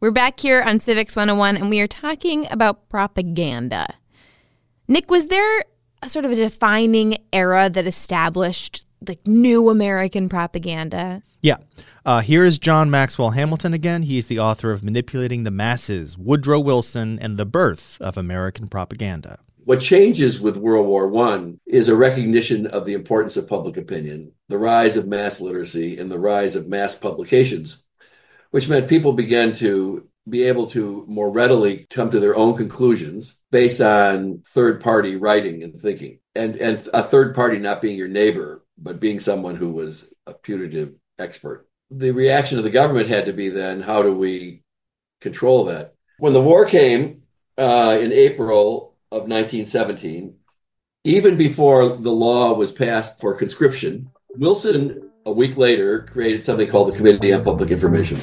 We're 0.00 0.12
back 0.12 0.38
here 0.38 0.62
on 0.62 0.78
Civics 0.78 1.16
101 1.16 1.56
and 1.56 1.70
we 1.70 1.80
are 1.80 1.88
talking 1.88 2.46
about 2.52 2.88
propaganda. 2.88 3.96
Nick, 4.86 5.10
was 5.10 5.26
there 5.26 5.64
a 6.00 6.08
sort 6.08 6.24
of 6.24 6.30
a 6.30 6.36
defining 6.36 7.18
era 7.32 7.68
that 7.68 7.84
established 7.84 8.86
like 9.08 9.26
new 9.26 9.68
American 9.68 10.28
propaganda? 10.28 11.24
Yeah. 11.42 11.56
Uh, 12.06 12.20
here 12.20 12.44
is 12.44 12.60
John 12.60 12.92
Maxwell 12.92 13.30
Hamilton 13.30 13.74
again. 13.74 14.04
He's 14.04 14.28
the 14.28 14.38
author 14.38 14.70
of 14.70 14.84
Manipulating 14.84 15.42
the 15.42 15.50
Masses, 15.50 16.16
Woodrow 16.16 16.60
Wilson, 16.60 17.18
and 17.18 17.36
the 17.36 17.44
Birth 17.44 18.00
of 18.00 18.16
American 18.16 18.68
Propaganda. 18.68 19.40
What 19.64 19.80
changes 19.80 20.40
with 20.40 20.56
World 20.56 20.86
War 20.86 21.12
I 21.28 21.54
is 21.66 21.88
a 21.88 21.96
recognition 21.96 22.68
of 22.68 22.84
the 22.84 22.94
importance 22.94 23.36
of 23.36 23.48
public 23.48 23.76
opinion, 23.76 24.30
the 24.48 24.58
rise 24.58 24.96
of 24.96 25.08
mass 25.08 25.40
literacy, 25.40 25.98
and 25.98 26.08
the 26.08 26.20
rise 26.20 26.54
of 26.54 26.68
mass 26.68 26.94
publications, 26.94 27.84
which 28.50 28.68
meant 28.68 28.88
people 28.88 29.12
began 29.12 29.52
to 29.52 30.08
be 30.28 30.44
able 30.44 30.66
to 30.66 31.04
more 31.08 31.30
readily 31.30 31.86
come 31.90 32.10
to 32.10 32.20
their 32.20 32.36
own 32.36 32.56
conclusions 32.56 33.40
based 33.50 33.80
on 33.80 34.42
third 34.46 34.80
party 34.80 35.16
writing 35.16 35.62
and 35.62 35.78
thinking. 35.78 36.18
And, 36.34 36.56
and 36.56 36.88
a 36.92 37.02
third 37.02 37.34
party 37.34 37.58
not 37.58 37.80
being 37.82 37.96
your 37.96 38.08
neighbor, 38.08 38.64
but 38.76 39.00
being 39.00 39.20
someone 39.20 39.56
who 39.56 39.72
was 39.72 40.12
a 40.26 40.34
putative 40.34 40.94
expert. 41.18 41.66
The 41.90 42.10
reaction 42.10 42.58
of 42.58 42.64
the 42.64 42.70
government 42.70 43.08
had 43.08 43.26
to 43.26 43.32
be 43.32 43.48
then 43.48 43.80
how 43.80 44.02
do 44.02 44.14
we 44.14 44.62
control 45.20 45.64
that? 45.66 45.94
When 46.18 46.32
the 46.32 46.42
war 46.42 46.66
came 46.66 47.22
uh, 47.56 47.98
in 48.00 48.12
April 48.12 48.94
of 49.10 49.22
1917, 49.22 50.34
even 51.04 51.36
before 51.36 51.88
the 51.88 52.10
law 52.10 52.52
was 52.52 52.72
passed 52.72 53.20
for 53.20 53.34
conscription, 53.34 54.10
Wilson, 54.30 55.07
a 55.28 55.32
week 55.32 55.58
later, 55.58 56.00
created 56.10 56.42
something 56.42 56.66
called 56.66 56.90
the 56.92 56.96
Committee 56.96 57.32
on 57.34 57.44
Public 57.44 57.70
Information. 57.70 58.16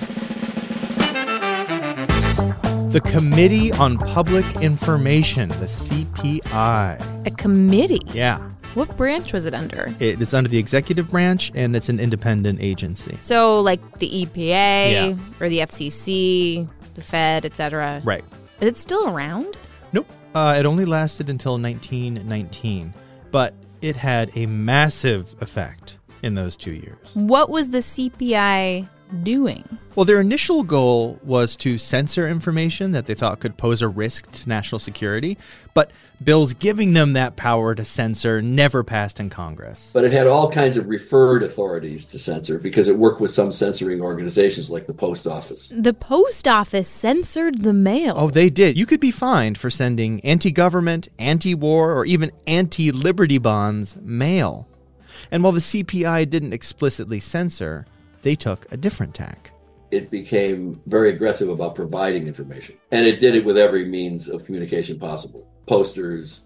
The 2.89 3.01
Committee 3.05 3.71
on 3.73 3.97
Public 3.99 4.45
Information, 4.61 5.49
the 5.49 5.67
CPI. 5.67 7.27
A 7.27 7.31
committee? 7.31 8.01
Yeah. 8.11 8.39
What 8.73 8.97
branch 8.97 9.33
was 9.33 9.45
it 9.45 9.53
under? 9.53 9.93
It 9.99 10.19
is 10.19 10.33
under 10.33 10.49
the 10.49 10.57
executive 10.57 11.09
branch 11.11 11.51
and 11.53 11.75
it's 11.75 11.89
an 11.89 11.99
independent 11.99 12.59
agency. 12.61 13.17
So, 13.21 13.61
like 13.61 13.99
the 13.99 14.25
EPA 14.25 14.91
Yeah. 14.91 15.15
or 15.39 15.47
the 15.47 15.59
FCC, 15.59 16.67
the 16.95 17.01
Fed, 17.01 17.45
etc. 17.45 18.01
Right. 18.03 18.23
Is 18.61 18.67
it 18.67 18.77
still 18.77 19.07
around? 19.09 19.57
Nope. 19.93 20.07
Uh, 20.33 20.55
it 20.57 20.65
only 20.65 20.85
lasted 20.85 21.29
until 21.29 21.59
1919, 21.59 22.93
but 23.31 23.53
it 23.81 23.95
had 23.95 24.35
a 24.35 24.45
massive 24.47 25.35
effect 25.41 25.97
in 26.25 26.33
those 26.33 26.57
two 26.57 26.73
years. 26.73 26.97
What 27.13 27.49
was 27.49 27.69
the 27.69 27.77
CPI 27.77 28.89
doing? 29.23 29.63
Well, 29.95 30.05
their 30.05 30.19
initial 30.19 30.63
goal 30.63 31.19
was 31.23 31.55
to 31.57 31.77
censor 31.77 32.27
information 32.27 32.91
that 32.91 33.05
they 33.05 33.15
thought 33.15 33.39
could 33.39 33.55
pose 33.55 33.81
a 33.81 33.87
risk 33.87 34.29
to 34.31 34.49
national 34.49 34.79
security, 34.79 35.37
but 35.73 35.91
bills 36.21 36.53
giving 36.53 36.93
them 36.93 37.13
that 37.13 37.35
power 37.37 37.75
to 37.75 37.85
censor 37.85 38.41
never 38.41 38.83
passed 38.83 39.19
in 39.19 39.29
Congress. 39.29 39.91
But 39.93 40.03
it 40.03 40.11
had 40.11 40.27
all 40.27 40.51
kinds 40.51 40.75
of 40.75 40.87
referred 40.87 41.43
authorities 41.43 42.03
to 42.05 42.19
censor 42.19 42.59
because 42.59 42.87
it 42.87 42.97
worked 42.97 43.21
with 43.21 43.31
some 43.31 43.51
censoring 43.51 44.01
organizations 44.01 44.69
like 44.69 44.87
the 44.87 44.93
post 44.93 45.27
office. 45.27 45.69
The 45.69 45.93
post 45.93 46.47
office 46.47 46.89
censored 46.89 47.61
the 47.61 47.73
mail. 47.73 48.15
Oh, 48.17 48.29
they 48.29 48.49
did. 48.49 48.77
You 48.77 48.85
could 48.85 48.99
be 48.99 49.11
fined 49.11 49.57
for 49.57 49.69
sending 49.69 50.19
anti 50.21 50.51
government, 50.51 51.07
anti 51.19 51.55
war, 51.55 51.93
or 51.93 52.05
even 52.05 52.31
anti 52.47 52.91
liberty 52.91 53.37
bonds 53.37 53.95
mail. 54.01 54.67
And 55.31 55.43
while 55.43 55.51
the 55.51 55.59
CPI 55.59 56.29
didn't 56.29 56.53
explicitly 56.53 57.19
censor, 57.19 57.85
they 58.21 58.35
took 58.35 58.71
a 58.71 58.77
different 58.77 59.13
tack. 59.13 59.51
It 59.91 60.09
became 60.09 60.81
very 60.87 61.09
aggressive 61.09 61.49
about 61.49 61.75
providing 61.75 62.27
information. 62.27 62.75
And 62.91 63.05
it 63.05 63.19
did 63.19 63.35
it 63.35 63.45
with 63.45 63.57
every 63.57 63.85
means 63.85 64.27
of 64.29 64.45
communication 64.45 64.99
possible 64.99 65.47
posters, 65.67 66.45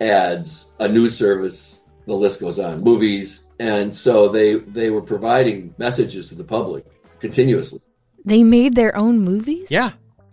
ads, 0.00 0.72
a 0.80 0.88
news 0.88 1.16
service, 1.16 1.80
the 2.06 2.14
list 2.14 2.40
goes 2.40 2.58
on, 2.58 2.82
movies. 2.82 3.48
And 3.58 3.94
so 3.94 4.28
they, 4.28 4.56
they 4.56 4.90
were 4.90 5.02
providing 5.02 5.74
messages 5.78 6.28
to 6.28 6.34
the 6.34 6.44
public 6.44 6.84
continuously. 7.20 7.80
They 8.24 8.42
made 8.42 8.74
their 8.74 8.96
own 8.96 9.20
movies? 9.20 9.70
Yeah. 9.70 9.90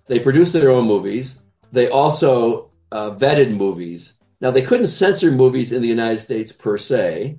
They 0.07 0.19
produced 0.19 0.53
their 0.53 0.71
own 0.71 0.87
movies. 0.87 1.41
They 1.71 1.89
also 1.89 2.71
uh, 2.91 3.11
vetted 3.11 3.55
movies. 3.55 4.13
Now, 4.39 4.51
they 4.51 4.61
couldn't 4.61 4.87
censor 4.87 5.31
movies 5.31 5.71
in 5.71 5.81
the 5.81 5.87
United 5.87 6.19
States 6.19 6.51
per 6.51 6.77
se, 6.77 7.37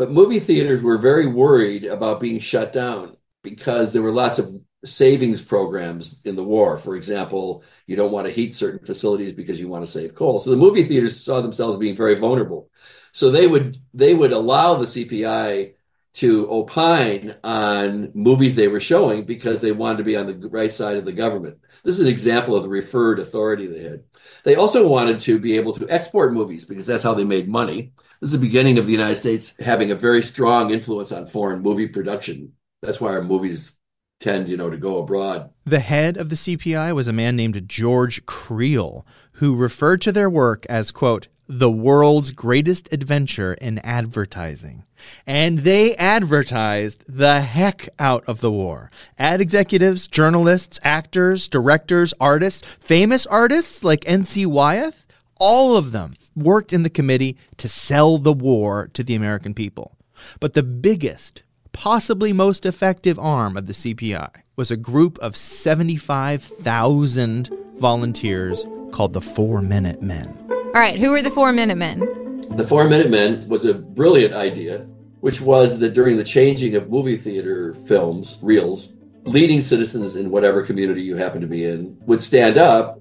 but 0.00 0.10
movie 0.10 0.40
theaters 0.40 0.82
were 0.82 0.96
very 0.96 1.26
worried 1.26 1.84
about 1.84 2.20
being 2.20 2.38
shut 2.38 2.72
down 2.72 3.18
because 3.42 3.92
there 3.92 4.00
were 4.00 4.10
lots 4.10 4.38
of 4.38 4.50
savings 4.82 5.42
programs 5.42 6.22
in 6.24 6.36
the 6.36 6.42
war. 6.42 6.78
For 6.78 6.96
example, 6.96 7.64
you 7.86 7.96
don't 7.96 8.10
want 8.10 8.26
to 8.26 8.32
heat 8.32 8.54
certain 8.54 8.82
facilities 8.82 9.34
because 9.34 9.60
you 9.60 9.68
want 9.68 9.84
to 9.84 9.90
save 9.90 10.14
coal. 10.14 10.38
So 10.38 10.48
the 10.48 10.56
movie 10.56 10.84
theaters 10.84 11.22
saw 11.22 11.42
themselves 11.42 11.76
being 11.76 11.94
very 11.94 12.14
vulnerable. 12.14 12.70
So 13.12 13.30
they 13.30 13.46
would 13.46 13.76
they 13.92 14.14
would 14.14 14.32
allow 14.32 14.76
the 14.76 14.86
CPI 14.86 15.74
to 16.12 16.50
opine 16.50 17.36
on 17.44 18.10
movies 18.14 18.56
they 18.56 18.68
were 18.68 18.80
showing 18.80 19.24
because 19.24 19.60
they 19.60 19.70
wanted 19.70 19.98
to 19.98 20.04
be 20.04 20.16
on 20.16 20.26
the 20.26 20.48
right 20.48 20.72
side 20.72 20.96
of 20.96 21.04
the 21.04 21.12
government. 21.12 21.58
This 21.84 21.96
is 21.96 22.00
an 22.00 22.08
example 22.08 22.56
of 22.56 22.62
the 22.62 22.70
referred 22.70 23.18
authority 23.18 23.66
they 23.66 23.82
had. 23.82 24.04
They 24.44 24.56
also 24.56 24.88
wanted 24.88 25.20
to 25.20 25.38
be 25.38 25.56
able 25.56 25.74
to 25.74 25.86
export 25.90 26.32
movies 26.32 26.64
because 26.64 26.86
that's 26.86 27.02
how 27.02 27.12
they 27.12 27.24
made 27.24 27.48
money. 27.48 27.92
This 28.20 28.34
is 28.34 28.40
the 28.40 28.46
beginning 28.46 28.78
of 28.78 28.84
the 28.84 28.92
United 28.92 29.14
States 29.14 29.54
having 29.60 29.90
a 29.90 29.94
very 29.94 30.22
strong 30.22 30.70
influence 30.70 31.10
on 31.10 31.26
foreign 31.26 31.62
movie 31.62 31.88
production. 31.88 32.52
That's 32.82 33.00
why 33.00 33.12
our 33.12 33.22
movies 33.22 33.72
tend, 34.20 34.46
you 34.46 34.58
know, 34.58 34.68
to 34.68 34.76
go 34.76 34.98
abroad. 34.98 35.48
The 35.64 35.78
head 35.78 36.18
of 36.18 36.28
the 36.28 36.36
CPI 36.36 36.94
was 36.94 37.08
a 37.08 37.14
man 37.14 37.34
named 37.34 37.66
George 37.66 38.26
Creel, 38.26 39.06
who 39.34 39.56
referred 39.56 40.02
to 40.02 40.12
their 40.12 40.28
work 40.28 40.66
as, 40.68 40.90
quote, 40.90 41.28
the 41.48 41.70
world's 41.70 42.30
greatest 42.30 42.92
adventure 42.92 43.54
in 43.54 43.78
advertising. 43.78 44.84
And 45.26 45.60
they 45.60 45.96
advertised 45.96 47.02
the 47.08 47.40
heck 47.40 47.88
out 47.98 48.22
of 48.28 48.42
the 48.42 48.52
war. 48.52 48.90
Ad 49.18 49.40
executives, 49.40 50.06
journalists, 50.06 50.78
actors, 50.84 51.48
directors, 51.48 52.12
artists, 52.20 52.70
famous 52.80 53.26
artists 53.26 53.82
like 53.82 54.04
N.C. 54.06 54.44
Wyeth, 54.44 55.06
all 55.40 55.76
of 55.76 55.90
them 55.90 56.14
worked 56.36 56.72
in 56.72 56.84
the 56.84 56.90
committee 56.90 57.36
to 57.56 57.68
sell 57.68 58.18
the 58.18 58.32
war 58.32 58.88
to 58.92 59.02
the 59.02 59.16
American 59.16 59.54
people. 59.54 59.96
But 60.38 60.54
the 60.54 60.62
biggest, 60.62 61.42
possibly 61.72 62.32
most 62.32 62.64
effective 62.66 63.18
arm 63.18 63.56
of 63.56 63.66
the 63.66 63.72
CPI 63.72 64.30
was 64.54 64.70
a 64.70 64.76
group 64.76 65.18
of 65.18 65.36
75,000 65.36 67.50
volunteers 67.78 68.64
called 68.92 69.14
the 69.14 69.22
Four 69.22 69.62
Minute 69.62 70.02
Men. 70.02 70.36
All 70.50 70.72
right, 70.74 70.98
who 70.98 71.10
were 71.10 71.22
the 71.22 71.30
Four 71.30 71.52
Minute 71.52 71.78
Men? 71.78 72.42
The 72.50 72.66
Four 72.66 72.88
Minute 72.88 73.10
Men 73.10 73.48
was 73.48 73.64
a 73.64 73.72
brilliant 73.74 74.34
idea, 74.34 74.80
which 75.20 75.40
was 75.40 75.78
that 75.78 75.94
during 75.94 76.18
the 76.18 76.24
changing 76.24 76.74
of 76.74 76.90
movie 76.90 77.16
theater 77.16 77.72
films, 77.72 78.38
reels, 78.42 78.92
leading 79.24 79.62
citizens 79.62 80.16
in 80.16 80.30
whatever 80.30 80.62
community 80.62 81.02
you 81.02 81.16
happen 81.16 81.40
to 81.40 81.46
be 81.46 81.64
in 81.64 81.96
would 82.06 82.20
stand 82.20 82.58
up 82.58 83.00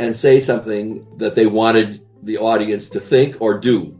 and 0.00 0.16
say 0.16 0.40
something 0.40 1.06
that 1.18 1.34
they 1.34 1.46
wanted 1.46 2.00
the 2.22 2.38
audience 2.38 2.88
to 2.88 2.98
think 2.98 3.36
or 3.40 3.58
do. 3.58 3.94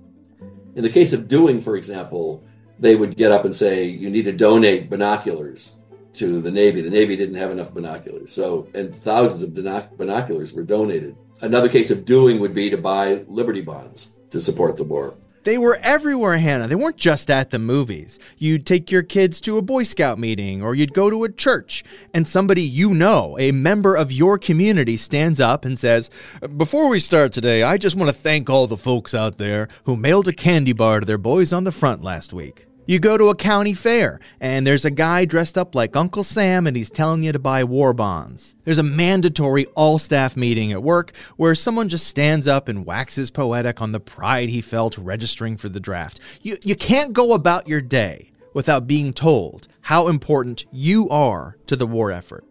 In 0.74 0.82
the 0.82 0.88
case 0.88 1.12
of 1.12 1.28
doing, 1.28 1.60
for 1.60 1.76
example, 1.76 2.42
they 2.78 2.96
would 2.96 3.16
get 3.16 3.30
up 3.30 3.44
and 3.44 3.54
say, 3.54 3.84
You 3.84 4.08
need 4.08 4.24
to 4.24 4.32
donate 4.32 4.88
binoculars 4.88 5.76
to 6.14 6.40
the 6.40 6.50
Navy. 6.50 6.80
The 6.80 6.90
Navy 6.90 7.16
didn't 7.16 7.34
have 7.34 7.50
enough 7.50 7.74
binoculars. 7.74 8.32
So, 8.32 8.66
and 8.74 8.94
thousands 8.94 9.42
of 9.42 9.52
binoculars 9.98 10.54
were 10.54 10.62
donated. 10.62 11.16
Another 11.42 11.68
case 11.68 11.90
of 11.90 12.06
doing 12.06 12.40
would 12.40 12.54
be 12.54 12.70
to 12.70 12.78
buy 12.78 13.22
Liberty 13.28 13.60
bonds 13.60 14.16
to 14.30 14.40
support 14.40 14.76
the 14.76 14.84
war. 14.84 15.14
They 15.42 15.56
were 15.56 15.78
everywhere, 15.82 16.36
Hannah. 16.36 16.68
They 16.68 16.74
weren't 16.74 16.98
just 16.98 17.30
at 17.30 17.50
the 17.50 17.58
movies. 17.58 18.18
You'd 18.36 18.66
take 18.66 18.90
your 18.90 19.02
kids 19.02 19.40
to 19.42 19.56
a 19.56 19.62
Boy 19.62 19.84
Scout 19.84 20.18
meeting 20.18 20.62
or 20.62 20.74
you'd 20.74 20.92
go 20.92 21.08
to 21.08 21.24
a 21.24 21.32
church, 21.32 21.82
and 22.12 22.28
somebody 22.28 22.62
you 22.62 22.92
know, 22.92 23.36
a 23.38 23.50
member 23.52 23.96
of 23.96 24.12
your 24.12 24.38
community, 24.38 24.96
stands 24.96 25.40
up 25.40 25.64
and 25.64 25.78
says, 25.78 26.10
Before 26.56 26.88
we 26.88 26.98
start 26.98 27.32
today, 27.32 27.62
I 27.62 27.78
just 27.78 27.96
want 27.96 28.10
to 28.10 28.16
thank 28.16 28.50
all 28.50 28.66
the 28.66 28.76
folks 28.76 29.14
out 29.14 29.38
there 29.38 29.68
who 29.84 29.96
mailed 29.96 30.28
a 30.28 30.32
candy 30.32 30.72
bar 30.72 31.00
to 31.00 31.06
their 31.06 31.18
boys 31.18 31.52
on 31.52 31.64
the 31.64 31.72
front 31.72 32.02
last 32.02 32.32
week. 32.32 32.66
You 32.90 32.98
go 32.98 33.16
to 33.16 33.28
a 33.28 33.36
county 33.36 33.72
fair, 33.72 34.18
and 34.40 34.66
there's 34.66 34.84
a 34.84 34.90
guy 34.90 35.24
dressed 35.24 35.56
up 35.56 35.76
like 35.76 35.94
Uncle 35.94 36.24
Sam, 36.24 36.66
and 36.66 36.76
he's 36.76 36.90
telling 36.90 37.22
you 37.22 37.30
to 37.30 37.38
buy 37.38 37.62
war 37.62 37.92
bonds. 37.92 38.56
There's 38.64 38.78
a 38.78 38.82
mandatory 38.82 39.66
all 39.76 40.00
staff 40.00 40.36
meeting 40.36 40.72
at 40.72 40.82
work 40.82 41.12
where 41.36 41.54
someone 41.54 41.88
just 41.88 42.08
stands 42.08 42.48
up 42.48 42.66
and 42.66 42.84
waxes 42.84 43.30
poetic 43.30 43.80
on 43.80 43.92
the 43.92 44.00
pride 44.00 44.48
he 44.48 44.60
felt 44.60 44.98
registering 44.98 45.56
for 45.56 45.68
the 45.68 45.78
draft. 45.78 46.18
You, 46.42 46.56
you 46.64 46.74
can't 46.74 47.12
go 47.12 47.32
about 47.32 47.68
your 47.68 47.80
day 47.80 48.32
without 48.54 48.88
being 48.88 49.12
told 49.12 49.68
how 49.82 50.08
important 50.08 50.64
you 50.72 51.08
are 51.10 51.58
to 51.66 51.76
the 51.76 51.86
war 51.86 52.10
effort. 52.10 52.44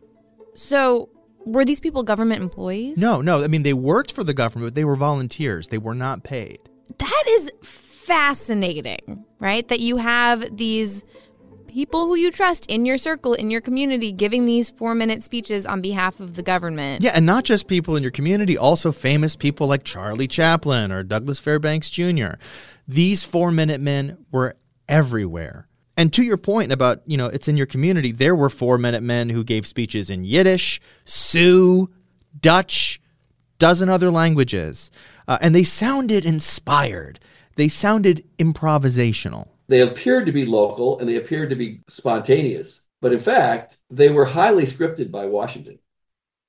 So, 0.56 1.10
were 1.46 1.66
these 1.66 1.82
people 1.82 2.04
government 2.04 2.42
employees? 2.42 2.98
No, 2.98 3.20
no. 3.20 3.44
I 3.44 3.48
mean, 3.48 3.64
they 3.64 3.74
worked 3.74 4.14
for 4.14 4.24
the 4.24 4.34
government, 4.34 4.68
but 4.68 4.76
they 4.76 4.86
were 4.86 4.96
volunteers. 4.96 5.68
They 5.68 5.78
were 5.78 5.96
not 5.96 6.24
paid. 6.24 6.60
That 6.98 7.24
is 7.28 7.52
fascinating, 8.10 9.24
right? 9.40 9.68
That 9.68 9.82
you 9.82 9.98
have 9.98 10.58
these 10.58 11.06
people 11.68 12.08
who 12.08 12.16
you 12.16 12.32
trust 12.32 12.66
in 12.66 12.84
your 12.84 12.98
circle, 12.98 13.36
in 13.36 13.52
your 13.52 13.62
community, 13.62 14.12
giving 14.12 14.46
these 14.46 14.68
four 14.68 14.96
minute 14.96 15.22
speeches 15.22 15.64
on 15.68 15.80
behalf 15.80 16.20
of 16.20 16.36
the 16.36 16.42
government. 16.42 17.04
Yeah, 17.04 17.12
and 17.14 17.24
not 17.24 17.44
just 17.44 17.68
people 17.68 17.96
in 17.96 18.02
your 18.02 18.12
community, 18.12 18.58
also 18.58 18.92
famous 18.92 19.36
people 19.36 19.68
like 19.68 19.84
Charlie 19.84 20.28
Chaplin 20.28 20.92
or 20.92 21.04
Douglas 21.04 21.38
Fairbanks 21.38 21.92
Jr. 21.92 22.34
These 22.88 23.24
four 23.24 23.52
minute 23.52 23.80
men 23.80 24.18
were 24.32 24.56
everywhere. 24.88 25.68
And 25.96 26.12
to 26.14 26.24
your 26.24 26.38
point 26.38 26.72
about, 26.72 27.04
you 27.06 27.16
know, 27.16 27.28
it's 27.28 27.48
in 27.48 27.58
your 27.58 27.68
community, 27.68 28.12
there 28.12 28.36
were 28.36 28.50
four 28.50 28.80
minute 28.80 29.04
men 29.04 29.30
who 29.30 29.44
gave 29.44 29.68
speeches 29.68 30.10
in 30.10 30.24
Yiddish, 30.24 30.82
Sioux, 31.06 31.92
Dutch, 32.40 33.00
dozen 33.60 33.88
other 33.88 34.10
languages. 34.10 34.90
Uh, 35.28 35.38
and 35.42 35.54
they 35.54 35.64
sounded 35.64 36.26
inspired 36.26 37.20
they 37.60 37.68
sounded 37.68 38.24
improvisational. 38.38 39.50
They 39.68 39.82
appeared 39.82 40.26
to 40.28 40.32
be 40.32 40.46
local 40.46 40.98
and 40.98 41.10
they 41.10 41.18
appeared 41.18 41.50
to 41.50 41.58
be 41.58 41.82
spontaneous. 41.90 42.86
But 43.02 43.12
in 43.12 43.20
fact, 43.20 43.78
they 43.90 44.10
were 44.10 44.24
highly 44.24 44.64
scripted 44.64 45.12
by 45.12 45.26
Washington. 45.26 45.78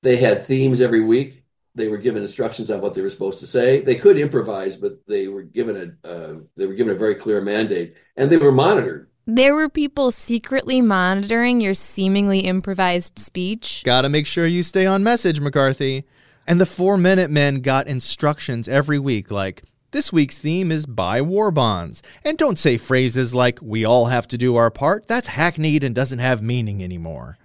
They 0.02 0.16
had 0.16 0.44
themes 0.44 0.80
every 0.80 1.00
week. 1.00 1.42
They 1.74 1.88
were 1.88 1.98
given 1.98 2.22
instructions 2.22 2.70
on 2.70 2.80
what 2.80 2.94
they 2.94 3.02
were 3.02 3.10
supposed 3.10 3.40
to 3.40 3.46
say. 3.48 3.80
They 3.80 3.96
could 3.96 4.18
improvise, 4.18 4.76
but 4.76 5.04
they 5.08 5.26
were 5.26 5.42
given 5.42 5.96
a 6.04 6.08
uh, 6.08 6.34
they 6.56 6.66
were 6.66 6.74
given 6.74 6.94
a 6.94 6.98
very 6.98 7.14
clear 7.16 7.40
mandate, 7.40 7.96
and 8.16 8.30
they 8.30 8.36
were 8.36 8.52
monitored. 8.52 9.08
There 9.26 9.54
were 9.54 9.68
people 9.68 10.10
secretly 10.10 10.80
monitoring 10.80 11.60
your 11.60 11.74
seemingly 11.74 12.40
improvised 12.40 13.18
speech. 13.18 13.82
Got 13.84 14.02
to 14.02 14.08
make 14.08 14.26
sure 14.26 14.46
you 14.46 14.62
stay 14.62 14.86
on 14.86 15.02
message, 15.02 15.40
McCarthy. 15.40 16.04
And 16.46 16.60
the 16.60 16.66
four 16.66 16.96
minute 16.96 17.30
men 17.30 17.60
got 17.60 17.86
instructions 17.86 18.66
every 18.66 18.98
week 18.98 19.30
like, 19.30 19.62
this 19.92 20.12
week's 20.12 20.38
theme 20.38 20.70
is 20.70 20.86
buy 20.86 21.20
war 21.20 21.50
bonds. 21.50 22.02
And 22.24 22.38
don't 22.38 22.58
say 22.58 22.78
phrases 22.78 23.34
like, 23.34 23.58
we 23.60 23.84
all 23.84 24.06
have 24.06 24.28
to 24.28 24.38
do 24.38 24.56
our 24.56 24.70
part. 24.70 25.08
That's 25.08 25.28
hackneyed 25.28 25.82
and 25.82 25.94
doesn't 25.94 26.18
have 26.20 26.42
meaning 26.42 26.82
anymore. 26.82 27.38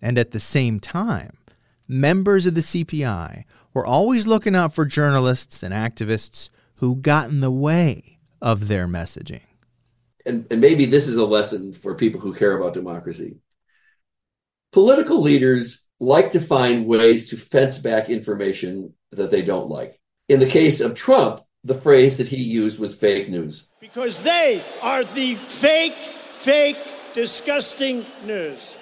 And 0.00 0.18
at 0.18 0.30
the 0.30 0.40
same 0.40 0.80
time, 0.80 1.36
members 1.86 2.46
of 2.46 2.54
the 2.54 2.60
CPI 2.60 3.44
were 3.72 3.86
always 3.86 4.26
looking 4.26 4.56
out 4.56 4.74
for 4.74 4.84
journalists 4.84 5.62
and 5.62 5.74
activists 5.74 6.48
who 6.76 6.96
got 6.96 7.28
in 7.28 7.40
the 7.40 7.50
way 7.50 8.18
of 8.40 8.68
their 8.68 8.86
messaging. 8.86 9.42
And, 10.26 10.46
and 10.50 10.60
maybe 10.60 10.86
this 10.86 11.08
is 11.08 11.16
a 11.16 11.24
lesson 11.24 11.72
for 11.72 11.94
people 11.94 12.20
who 12.20 12.32
care 12.32 12.56
about 12.56 12.72
democracy. 12.72 13.36
Political 14.72 15.20
leaders 15.20 15.88
like 16.00 16.32
to 16.32 16.40
find 16.40 16.86
ways 16.86 17.30
to 17.30 17.36
fence 17.36 17.78
back 17.78 18.08
information 18.08 18.94
that 19.12 19.30
they 19.30 19.42
don't 19.42 19.68
like. 19.68 20.00
In 20.28 20.40
the 20.40 20.46
case 20.46 20.80
of 20.80 20.94
Trump, 20.94 21.40
the 21.64 21.74
phrase 21.74 22.18
that 22.18 22.28
he 22.28 22.36
used 22.36 22.78
was 22.78 22.94
fake 22.94 23.28
news. 23.28 23.68
Because 23.80 24.22
they 24.22 24.62
are 24.82 25.02
the 25.02 25.34
fake, 25.34 25.94
fake, 25.94 26.76
disgusting 27.14 28.04
news. 28.26 28.74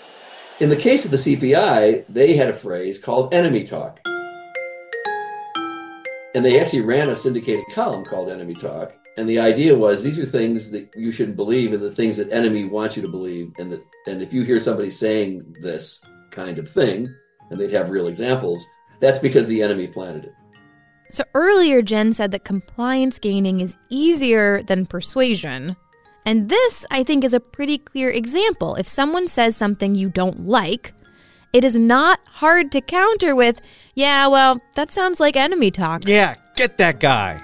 In 0.59 0.68
the 0.68 0.77
case 0.77 1.05
of 1.05 1.11
the 1.12 1.16
CPI, 1.16 2.05
they 2.09 2.37
had 2.37 2.49
a 2.49 2.53
phrase 2.53 2.99
called 2.99 3.33
enemy 3.33 3.64
talk. 3.64 4.01
And 6.35 6.45
they 6.45 6.59
actually 6.59 6.81
ran 6.81 7.11
a 7.11 7.14
syndicated 7.14 7.64
column 7.73 8.05
called 8.05 8.31
Enemy 8.31 8.55
Talk. 8.55 8.95
And 9.18 9.29
the 9.29 9.38
idea 9.38 9.77
was 9.77 10.03
these 10.03 10.18
are 10.18 10.25
things 10.25 10.71
that 10.71 10.88
you 10.97 11.12
shouldn't 11.12 11.37
believe 11.37 11.75
and 11.75 11.83
the 11.83 11.90
things 11.90 12.16
that 12.16 12.33
enemy 12.33 12.64
wants 12.64 12.97
you 12.97 13.03
to 13.03 13.09
believe. 13.09 13.53
And 13.59 13.71
that 13.71 13.85
and 14.07 14.23
if 14.23 14.33
you 14.33 14.42
hear 14.42 14.59
somebody 14.59 14.88
saying 14.88 15.57
this 15.61 16.03
kind 16.31 16.59
of 16.59 16.66
thing, 16.66 17.14
and 17.51 17.61
they'd 17.61 17.73
have 17.73 17.90
real 17.90 18.07
examples, 18.07 18.66
that's 18.99 19.18
because 19.18 19.47
the 19.47 19.62
enemy 19.62 19.88
planted 19.88 20.25
it. 20.25 20.35
So 21.12 21.25
earlier, 21.35 21.83
Jen 21.83 22.14
said 22.14 22.31
that 22.31 22.44
compliance 22.44 23.18
gaining 23.18 23.61
is 23.61 23.77
easier 23.90 24.62
than 24.62 24.87
persuasion. 24.87 25.77
And 26.25 26.48
this, 26.48 26.87
I 26.90 27.03
think, 27.03 27.22
is 27.22 27.35
a 27.35 27.40
pretty 27.40 27.77
clear 27.77 28.09
example. 28.09 28.77
If 28.77 28.88
someone 28.88 29.27
says 29.29 29.55
something 29.55 29.94
you 29.94 30.09
don't 30.09 30.46
like, 30.46 30.94
it 31.53 31.64
is 31.64 31.79
not 31.79 32.20
hard 32.25 32.72
to 32.72 32.81
counter 32.81 33.37
with, 33.37 33.61
yeah, 33.94 34.27
well, 34.27 34.59
that 34.75 34.90
sounds 34.90 35.20
like 35.20 35.37
enemy 35.37 35.70
talk. 35.70 36.05
Yeah, 36.07 36.37
get 36.57 36.79
that 36.79 36.98
guy. 36.98 37.38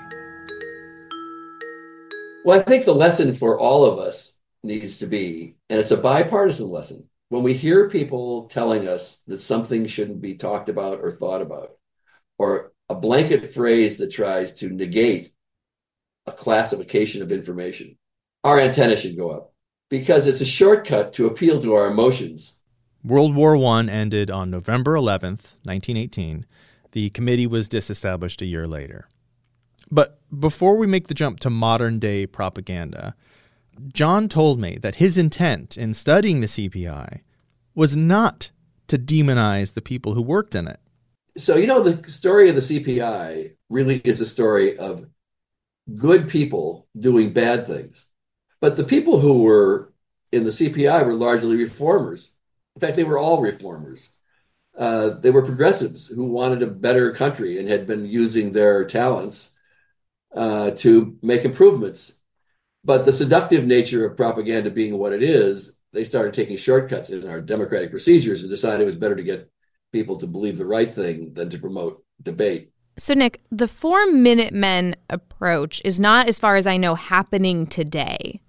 Well, 2.46 2.59
I 2.59 2.62
think 2.62 2.87
the 2.87 2.94
lesson 2.94 3.35
for 3.35 3.61
all 3.61 3.85
of 3.85 3.98
us 3.98 4.38
needs 4.62 4.96
to 5.00 5.07
be, 5.07 5.57
and 5.68 5.78
it's 5.78 5.90
a 5.90 5.98
bipartisan 5.98 6.70
lesson, 6.70 7.07
when 7.28 7.42
we 7.42 7.52
hear 7.52 7.90
people 7.90 8.46
telling 8.46 8.88
us 8.88 9.16
that 9.26 9.40
something 9.40 9.85
shouldn't 9.87 10.22
be 10.22 10.37
talked 10.37 10.70
about 10.70 11.00
or 11.02 11.11
thought 11.11 11.42
about, 11.42 11.72
or 12.38 12.72
a 12.88 12.94
blanket 12.94 13.53
phrase 13.53 13.98
that 13.98 14.11
tries 14.11 14.55
to 14.57 14.70
negate 14.70 15.31
a 16.27 16.33
classification 16.33 17.22
of 17.22 17.33
information. 17.33 17.96
Our 18.44 18.61
antenna 18.61 18.96
should 18.96 19.16
go 19.16 19.31
up 19.31 19.53
because 19.90 20.27
it's 20.27 20.40
a 20.40 20.46
shortcut 20.46 21.12
to 21.14 21.27
appeal 21.27 21.61
to 21.62 21.74
our 21.74 21.88
emotions. 21.88 22.61
World 23.05 23.35
War 23.35 23.57
I 23.57 23.85
ended 23.85 24.31
on 24.31 24.51
November 24.51 24.94
11th, 24.94 25.57
1918. 25.64 26.46
The 26.92 27.11
committee 27.11 27.46
was 27.46 27.68
disestablished 27.68 28.42
a 28.42 28.46
year 28.46 28.66
later. 28.66 29.09
But 29.90 30.20
before 30.37 30.77
we 30.77 30.87
make 30.87 31.09
the 31.09 31.14
jump 31.14 31.40
to 31.40 31.51
modern 31.51 31.98
day 31.98 32.27
propaganda, 32.27 33.14
John 33.92 34.29
told 34.29 34.59
me 34.61 34.79
that 34.79 34.96
his 34.96 35.16
intent 35.16 35.77
in 35.77 35.94
studying 35.94 36.40
the 36.40 36.46
CPI 36.46 37.20
was 37.74 37.96
not 37.96 38.51
to 38.88 38.98
demonize 38.98 39.74
the 39.74 39.83
people 39.83 40.14
who 40.14 40.22
worked 40.22 40.55
in 40.55 40.66
it. 40.66 40.81
So, 41.38 41.57
you 41.57 41.66
know, 41.66 41.81
the 41.81 42.11
story 42.11 42.48
of 42.48 42.57
the 42.57 42.61
CPI 42.61 43.55
really 43.70 44.01
is 44.05 44.20
a 44.20 44.27
story 44.27 44.77
of 44.77 45.07
good 45.96 46.29
people 46.29 46.88
doing 46.98 47.33
bad 47.33 47.66
things. 47.66 48.09
But 48.61 48.77
the 48.77 48.85
people 48.85 49.20
who 49.20 49.42
were 49.42 49.92
in 50.33 50.44
the 50.44 50.51
CPI 50.51 51.07
were 51.07 51.14
largely 51.14 51.57
reformers. 51.57 52.35
In 52.74 52.81
fact, 52.81 52.96
they 52.96 53.05
were 53.05 53.18
all 53.18 53.40
reformers. 53.40 54.14
Uh, 54.77 55.11
they 55.11 55.31
were 55.31 55.44
progressives 55.44 56.09
who 56.09 56.27
wanted 56.27 56.62
a 56.62 56.66
better 56.66 57.12
country 57.12 57.59
and 57.59 57.68
had 57.68 57.87
been 57.87 58.05
using 58.07 58.53
their 58.53 58.85
talents 58.85 59.53
uh, 60.35 60.72
to 60.72 61.16
make 61.22 61.44
improvements. 61.44 62.20
But 62.85 63.05
the 63.05 63.12
seductive 63.12 63.66
nature 63.66 64.07
of 64.07 64.16
propaganda 64.16 64.70
being 64.70 64.98
what 64.98 65.12
it 65.12 65.22
is, 65.22 65.79
they 65.92 66.05
started 66.05 66.35
taking 66.35 66.57
shortcuts 66.57 67.11
in 67.11 67.29
our 67.29 67.40
democratic 67.40 67.90
procedures 67.90 68.42
and 68.42 68.51
decided 68.51 68.83
it 68.83 68.87
was 68.87 68.96
better 68.96 69.16
to 69.16 69.22
get 69.22 69.51
people 69.92 70.18
to 70.18 70.27
believe 70.27 70.59
the 70.59 70.66
right 70.66 70.90
thing 70.90 71.35
than 71.35 71.51
to 71.51 71.59
promote 71.59 72.05
debate. 72.22 72.70
So, 72.96 73.14
Nick, 73.14 73.40
the 73.51 73.68
four 73.68 74.07
minute 74.07 74.53
men 74.53 74.96
approach 75.09 75.81
is 75.85 76.01
not, 76.01 76.29
as 76.29 76.38
far 76.38 76.57
as 76.57 76.66
I 76.66 76.77
know, 76.77 76.96
happening 76.96 77.66
today. 77.66 78.40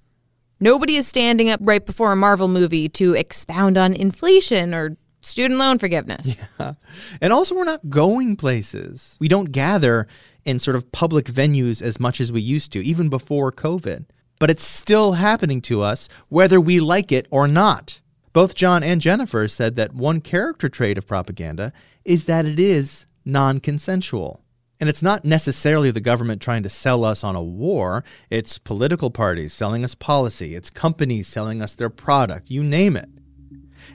Nobody 0.60 0.96
is 0.96 1.08
standing 1.08 1.50
up 1.50 1.60
right 1.64 1.86
before 1.86 2.12
a 2.12 2.16
Marvel 2.16 2.48
movie 2.48 2.90
to 2.90 3.14
expound 3.14 3.78
on 3.78 3.94
inflation 3.94 4.74
or 4.74 4.98
student 5.22 5.60
loan 5.60 5.78
forgiveness. 5.78 6.38
Yeah. 6.60 6.74
And 7.22 7.32
also, 7.32 7.56
we're 7.56 7.64
not 7.64 7.90
going 7.90 8.36
places. 8.36 9.16
We 9.20 9.30
don't 9.30 9.54
gather 9.54 10.08
in 10.44 10.60
sort 10.60 10.76
of 10.76 10.92
public 10.92 11.26
venues 11.26 11.82
as 11.82 12.00
much 12.00 12.20
as 12.20 12.34
we 12.34 12.42
used 12.42 12.74
to, 12.74 12.84
even 12.84 13.08
before 13.08 13.52
COVID. 13.52 14.06
But 14.40 14.50
it's 14.50 14.64
still 14.64 15.14
happening 15.14 15.62
to 15.64 15.82
us, 15.82 16.10
whether 16.28 16.60
we 16.60 16.82
like 16.82 17.14
it 17.14 17.28
or 17.30 17.48
not. 17.48 18.02
Both 18.32 18.56
John 18.56 18.84
and 18.84 19.02
Jennifer 19.02 19.48
said 19.48 19.76
that 19.76 19.94
one 19.94 20.22
character 20.22 20.70
trait 20.70 20.98
of 20.98 21.08
propaganda 21.08 21.74
is 22.06 22.26
that 22.26 22.46
it 22.46 22.60
is 22.60 23.06
non 23.26 23.60
consensual. 23.60 24.44
And 24.80 24.88
it's 24.88 25.04
not 25.04 25.26
necessarily 25.26 25.92
the 25.92 26.00
government 26.00 26.42
trying 26.42 26.64
to 26.64 26.70
sell 26.70 27.04
us 27.04 27.22
on 27.24 27.36
a 27.36 27.44
war, 27.44 28.06
it's 28.30 28.58
political 28.58 29.12
parties 29.12 29.52
selling 29.52 29.84
us 29.84 29.94
policy, 29.94 30.56
it's 30.56 30.70
companies 30.70 31.28
selling 31.28 31.62
us 31.62 31.76
their 31.76 31.90
product, 31.90 32.50
you 32.50 32.64
name 32.64 32.96
it. 32.96 33.10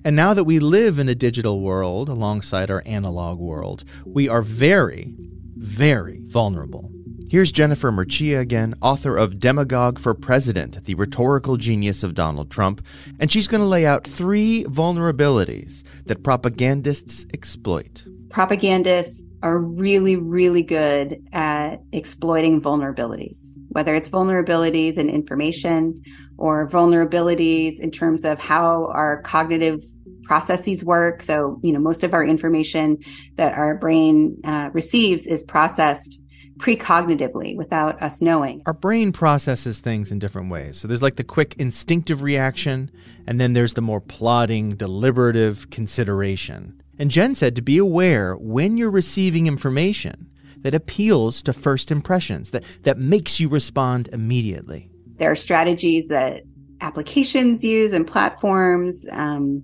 And 0.05 0.14
now 0.14 0.35
that 0.35 0.44
we 0.44 0.59
live 0.59 0.99
in 0.99 1.09
a 1.09 1.14
digital 1.14 1.61
world 1.61 2.11
alongside 2.11 2.70
our 2.70 2.83
analog 2.85 3.38
world, 3.38 3.85
we 4.05 4.29
are 4.29 4.42
very, 4.42 5.14
very 5.57 6.20
vulnerable. 6.25 6.94
Here's 7.27 7.51
Jennifer 7.51 7.91
Mercieca 7.91 8.39
again, 8.39 8.75
author 8.83 9.17
of 9.17 9.39
Demagogue 9.41 9.99
for 9.99 10.15
President 10.15 10.85
The 10.85 10.95
Rhetorical 10.95 11.57
Genius 11.57 12.03
of 12.03 12.15
Donald 12.15 12.51
Trump, 12.51 12.85
and 13.19 13.33
she's 13.33 13.49
going 13.49 13.63
to 13.63 13.67
lay 13.67 13.87
out 13.87 14.05
three 14.05 14.65
vulnerabilities 14.65 15.83
that 16.05 16.23
propagandists 16.23 17.25
exploit. 17.33 18.05
Propagandists 18.29 19.23
are 19.43 19.59
really, 19.59 20.17
really 20.17 20.63
good 20.63 21.27
at 21.33 21.77
exploiting 21.93 22.61
vulnerabilities, 22.61 23.55
whether 23.69 23.95
it's 23.95 24.09
vulnerabilities 24.09 24.99
in 24.99 25.09
information 25.09 26.03
or 26.37 26.69
vulnerabilities 26.69 27.81
in 27.81 27.91
terms 27.91 28.25
of 28.25 28.39
how 28.39 28.87
our 28.93 29.23
cognitive 29.23 29.83
processes 30.25 30.85
work. 30.85 31.23
So, 31.23 31.59
you 31.63 31.73
know, 31.73 31.81
most 31.81 32.05
of 32.05 32.15
our 32.15 32.25
information 32.25 32.99
that 33.37 33.55
our 33.55 33.77
brain 33.77 34.41
uh, 34.45 34.71
receives 34.73 35.27
is 35.27 35.43
processed 35.43 36.21
precognitively 36.59 37.57
without 37.57 38.01
us 38.03 38.23
knowing. 38.23 38.62
Our 38.67 38.75
brain 38.75 39.12
processes 39.12 39.81
things 39.81 40.12
in 40.12 40.19
different 40.19 40.51
ways. 40.51 40.77
So 40.79 40.88
there's 40.88 41.03
like 41.03 41.17
the 41.17 41.25
quick 41.25 41.57
instinctive 41.59 42.23
reaction, 42.23 42.90
and 43.27 43.40
then 43.40 43.53
there's 43.53 43.75
the 43.75 43.83
more 43.83 44.01
plodding, 44.01 44.71
deliberative 44.71 45.71
consideration. 45.71 46.81
And 46.99 47.11
Jen 47.11 47.35
said 47.35 47.57
to 47.57 47.62
be 47.62 47.79
aware 47.79 48.37
when 48.37 48.77
you're 48.77 48.90
receiving 48.90 49.47
information 49.47 50.31
that 50.62 50.75
appeals 50.75 51.43
to 51.43 51.53
first 51.53 51.90
impressions, 51.90 52.51
that, 52.51 52.64
that 52.85 52.99
makes 52.99 53.40
you 53.40 53.49
respond 53.49 54.09
immediately. 54.12 54.90
There 55.17 55.31
are 55.31 55.37
strategies 55.37 56.09
that 56.09 56.43
applications 56.81 57.64
use 57.64 57.93
and 57.93 58.07
platforms. 58.07 59.07
Um, 59.11 59.62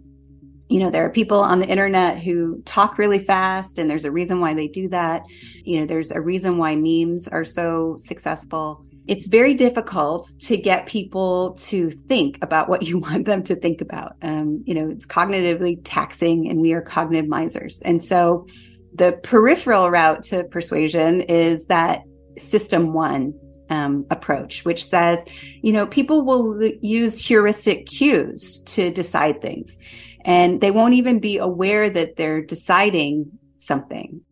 you 0.70 0.78
know, 0.78 0.88
there 0.88 1.04
are 1.04 1.11
people 1.11 1.40
on 1.40 1.59
the 1.59 1.66
internet 1.66 2.22
who 2.22 2.62
talk 2.62 2.96
really 2.96 3.18
fast, 3.18 3.76
and 3.76 3.90
there's 3.90 4.04
a 4.04 4.12
reason 4.12 4.40
why 4.40 4.54
they 4.54 4.68
do 4.68 4.88
that. 4.88 5.24
You 5.64 5.80
know, 5.80 5.87
there's 5.87 6.12
a 6.12 6.20
reason 6.20 6.59
why 6.59 6.76
memes 6.76 7.26
are 7.26 7.44
so 7.44 7.96
successful. 7.98 8.85
It's 9.09 9.26
very 9.26 9.54
difficult 9.54 10.30
to 10.42 10.56
get 10.56 10.87
people 10.87 11.56
to 11.62 11.90
think 11.90 12.38
about 12.40 12.68
what 12.68 12.83
you 12.88 12.98
want 12.98 13.26
them 13.26 13.42
to 13.44 13.56
think 13.56 13.80
about. 13.80 14.14
Um, 14.22 14.62
you 14.64 14.74
know, 14.74 14.88
it's 14.88 15.06
cognitively 15.06 15.80
taxing, 15.83 16.48
and 16.48 16.61
we 16.61 16.72
are 16.72 16.80
cognitive 16.80 17.28
misers. 17.28 17.83
And 17.83 18.02
so, 18.02 18.46
the 18.94 19.18
peripheral 19.24 19.90
route 19.90 20.22
to 20.24 20.44
persuasion 20.44 21.22
is 21.22 21.66
that 21.66 22.02
system 22.38 22.92
one 22.92 23.35
um, 23.70 24.06
approach, 24.11 24.64
which 24.64 24.85
says, 24.85 25.24
you 25.62 25.72
know, 25.72 25.87
people 25.87 26.24
will 26.24 26.62
use 26.80 27.24
heuristic 27.24 27.87
cues 27.87 28.61
to 28.66 28.92
decide 28.92 29.42
things 29.42 29.76
and 30.24 30.61
they 30.61 30.70
won't 30.70 30.94
even 30.94 31.18
be 31.18 31.38
aware 31.38 31.90
that 31.90 32.16
they're 32.16 32.42
deciding 32.42 33.38
something. 33.59 34.22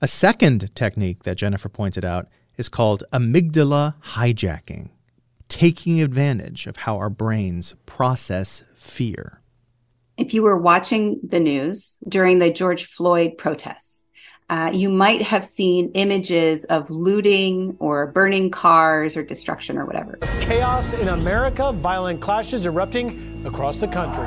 A 0.00 0.08
second 0.08 0.74
technique 0.74 1.22
that 1.22 1.36
Jennifer 1.36 1.68
pointed 1.68 2.04
out 2.04 2.28
is 2.56 2.68
called 2.68 3.04
amygdala 3.12 3.94
hijacking, 4.02 4.90
taking 5.48 6.00
advantage 6.00 6.66
of 6.66 6.78
how 6.78 6.96
our 6.96 7.10
brains 7.10 7.74
process 7.86 8.64
fear. 8.74 9.40
If 10.16 10.34
you 10.34 10.42
were 10.42 10.58
watching 10.58 11.20
the 11.22 11.40
news 11.40 11.98
during 12.06 12.38
the 12.38 12.52
George 12.52 12.84
Floyd 12.84 13.38
protests, 13.38 14.06
uh, 14.50 14.70
you 14.72 14.88
might 14.88 15.22
have 15.22 15.44
seen 15.44 15.90
images 15.94 16.64
of 16.64 16.90
looting 16.90 17.76
or 17.78 18.08
burning 18.08 18.50
cars 18.50 19.16
or 19.16 19.22
destruction 19.22 19.78
or 19.78 19.86
whatever. 19.86 20.18
Chaos 20.40 20.92
in 20.92 21.08
America, 21.08 21.72
violent 21.72 22.20
clashes 22.20 22.66
erupting 22.66 23.42
across 23.46 23.80
the 23.80 23.88
country. 23.88 24.24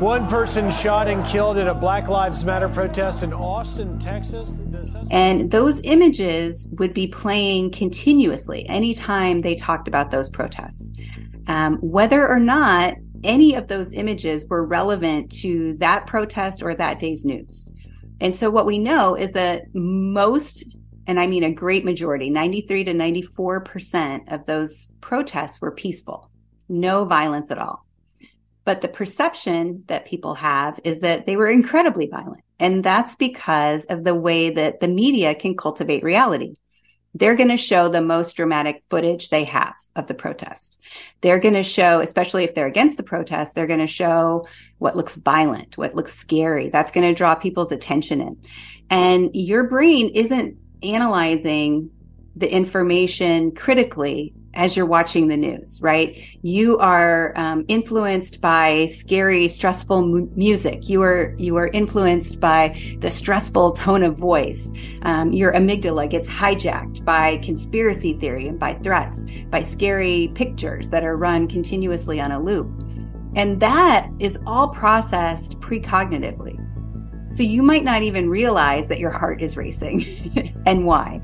One 0.00 0.26
person 0.28 0.70
shot 0.70 1.08
and 1.08 1.24
killed 1.24 1.56
at 1.56 1.68
a 1.68 1.74
Black 1.74 2.08
Lives 2.08 2.44
Matter 2.44 2.68
protest 2.68 3.22
in 3.22 3.32
Austin, 3.32 3.98
Texas. 3.98 4.60
And 5.10 5.50
those 5.50 5.80
images 5.84 6.68
would 6.72 6.92
be 6.92 7.06
playing 7.06 7.70
continuously 7.70 8.68
anytime 8.68 9.40
they 9.40 9.54
talked 9.54 9.88
about 9.88 10.10
those 10.10 10.28
protests. 10.28 10.92
Um, 11.48 11.76
whether 11.78 12.28
or 12.28 12.38
not 12.38 12.96
any 13.24 13.54
of 13.54 13.68
those 13.68 13.94
images 13.94 14.44
were 14.46 14.64
relevant 14.64 15.32
to 15.40 15.74
that 15.78 16.06
protest 16.06 16.62
or 16.62 16.74
that 16.74 16.98
day's 16.98 17.24
news. 17.24 17.66
And 18.20 18.34
so 18.34 18.50
what 18.50 18.66
we 18.66 18.78
know 18.78 19.14
is 19.14 19.32
that 19.32 19.74
most, 19.74 20.64
and 21.06 21.20
I 21.20 21.26
mean 21.26 21.44
a 21.44 21.52
great 21.52 21.84
majority, 21.84 22.30
93 22.30 22.84
to 22.84 22.94
94% 22.94 24.32
of 24.32 24.46
those 24.46 24.90
protests 25.00 25.60
were 25.60 25.72
peaceful, 25.72 26.30
no 26.68 27.04
violence 27.04 27.50
at 27.50 27.58
all. 27.58 27.84
But 28.64 28.80
the 28.80 28.88
perception 28.88 29.84
that 29.86 30.06
people 30.06 30.34
have 30.34 30.80
is 30.82 31.00
that 31.00 31.26
they 31.26 31.36
were 31.36 31.48
incredibly 31.48 32.06
violent. 32.06 32.42
And 32.58 32.82
that's 32.82 33.14
because 33.14 33.84
of 33.86 34.02
the 34.02 34.14
way 34.14 34.50
that 34.50 34.80
the 34.80 34.88
media 34.88 35.34
can 35.34 35.56
cultivate 35.56 36.02
reality 36.02 36.56
they're 37.18 37.34
going 37.34 37.48
to 37.48 37.56
show 37.56 37.88
the 37.88 38.02
most 38.02 38.36
dramatic 38.36 38.82
footage 38.90 39.30
they 39.30 39.44
have 39.44 39.74
of 39.94 40.06
the 40.06 40.14
protest. 40.14 40.78
They're 41.22 41.38
going 41.38 41.54
to 41.54 41.62
show, 41.62 42.00
especially 42.00 42.44
if 42.44 42.54
they're 42.54 42.66
against 42.66 42.98
the 42.98 43.02
protest, 43.02 43.54
they're 43.54 43.66
going 43.66 43.80
to 43.80 43.86
show 43.86 44.46
what 44.78 44.96
looks 44.96 45.16
violent, 45.16 45.78
what 45.78 45.94
looks 45.94 46.12
scary. 46.12 46.68
That's 46.68 46.90
going 46.90 47.08
to 47.08 47.14
draw 47.14 47.34
people's 47.34 47.72
attention 47.72 48.20
in. 48.20 48.36
And 48.90 49.30
your 49.34 49.64
brain 49.64 50.10
isn't 50.14 50.58
analyzing 50.82 51.90
the 52.36 52.52
information 52.52 53.52
critically 53.52 54.34
as 54.56 54.76
you're 54.76 54.86
watching 54.86 55.28
the 55.28 55.36
news, 55.36 55.80
right? 55.82 56.20
You 56.42 56.78
are 56.78 57.32
um, 57.36 57.64
influenced 57.68 58.40
by 58.40 58.86
scary, 58.86 59.46
stressful 59.46 60.06
mu- 60.06 60.28
music. 60.34 60.88
You 60.88 61.02
are 61.02 61.34
you 61.38 61.56
are 61.56 61.68
influenced 61.68 62.40
by 62.40 62.76
the 62.98 63.10
stressful 63.10 63.72
tone 63.72 64.02
of 64.02 64.16
voice. 64.16 64.72
Um, 65.02 65.32
your 65.32 65.52
amygdala 65.52 66.10
gets 66.10 66.26
hijacked 66.26 67.04
by 67.04 67.36
conspiracy 67.38 68.14
theory 68.14 68.48
and 68.48 68.58
by 68.58 68.74
threats, 68.74 69.24
by 69.50 69.62
scary 69.62 70.32
pictures 70.34 70.88
that 70.88 71.04
are 71.04 71.16
run 71.16 71.46
continuously 71.46 72.20
on 72.20 72.32
a 72.32 72.42
loop, 72.42 72.68
and 73.36 73.60
that 73.60 74.08
is 74.18 74.38
all 74.46 74.68
processed 74.68 75.60
precognitively. 75.60 76.62
So 77.28 77.42
you 77.42 77.62
might 77.62 77.84
not 77.84 78.02
even 78.02 78.30
realize 78.30 78.88
that 78.88 78.98
your 78.98 79.10
heart 79.10 79.42
is 79.42 79.56
racing 79.56 80.62
and 80.66 80.86
why. 80.86 81.20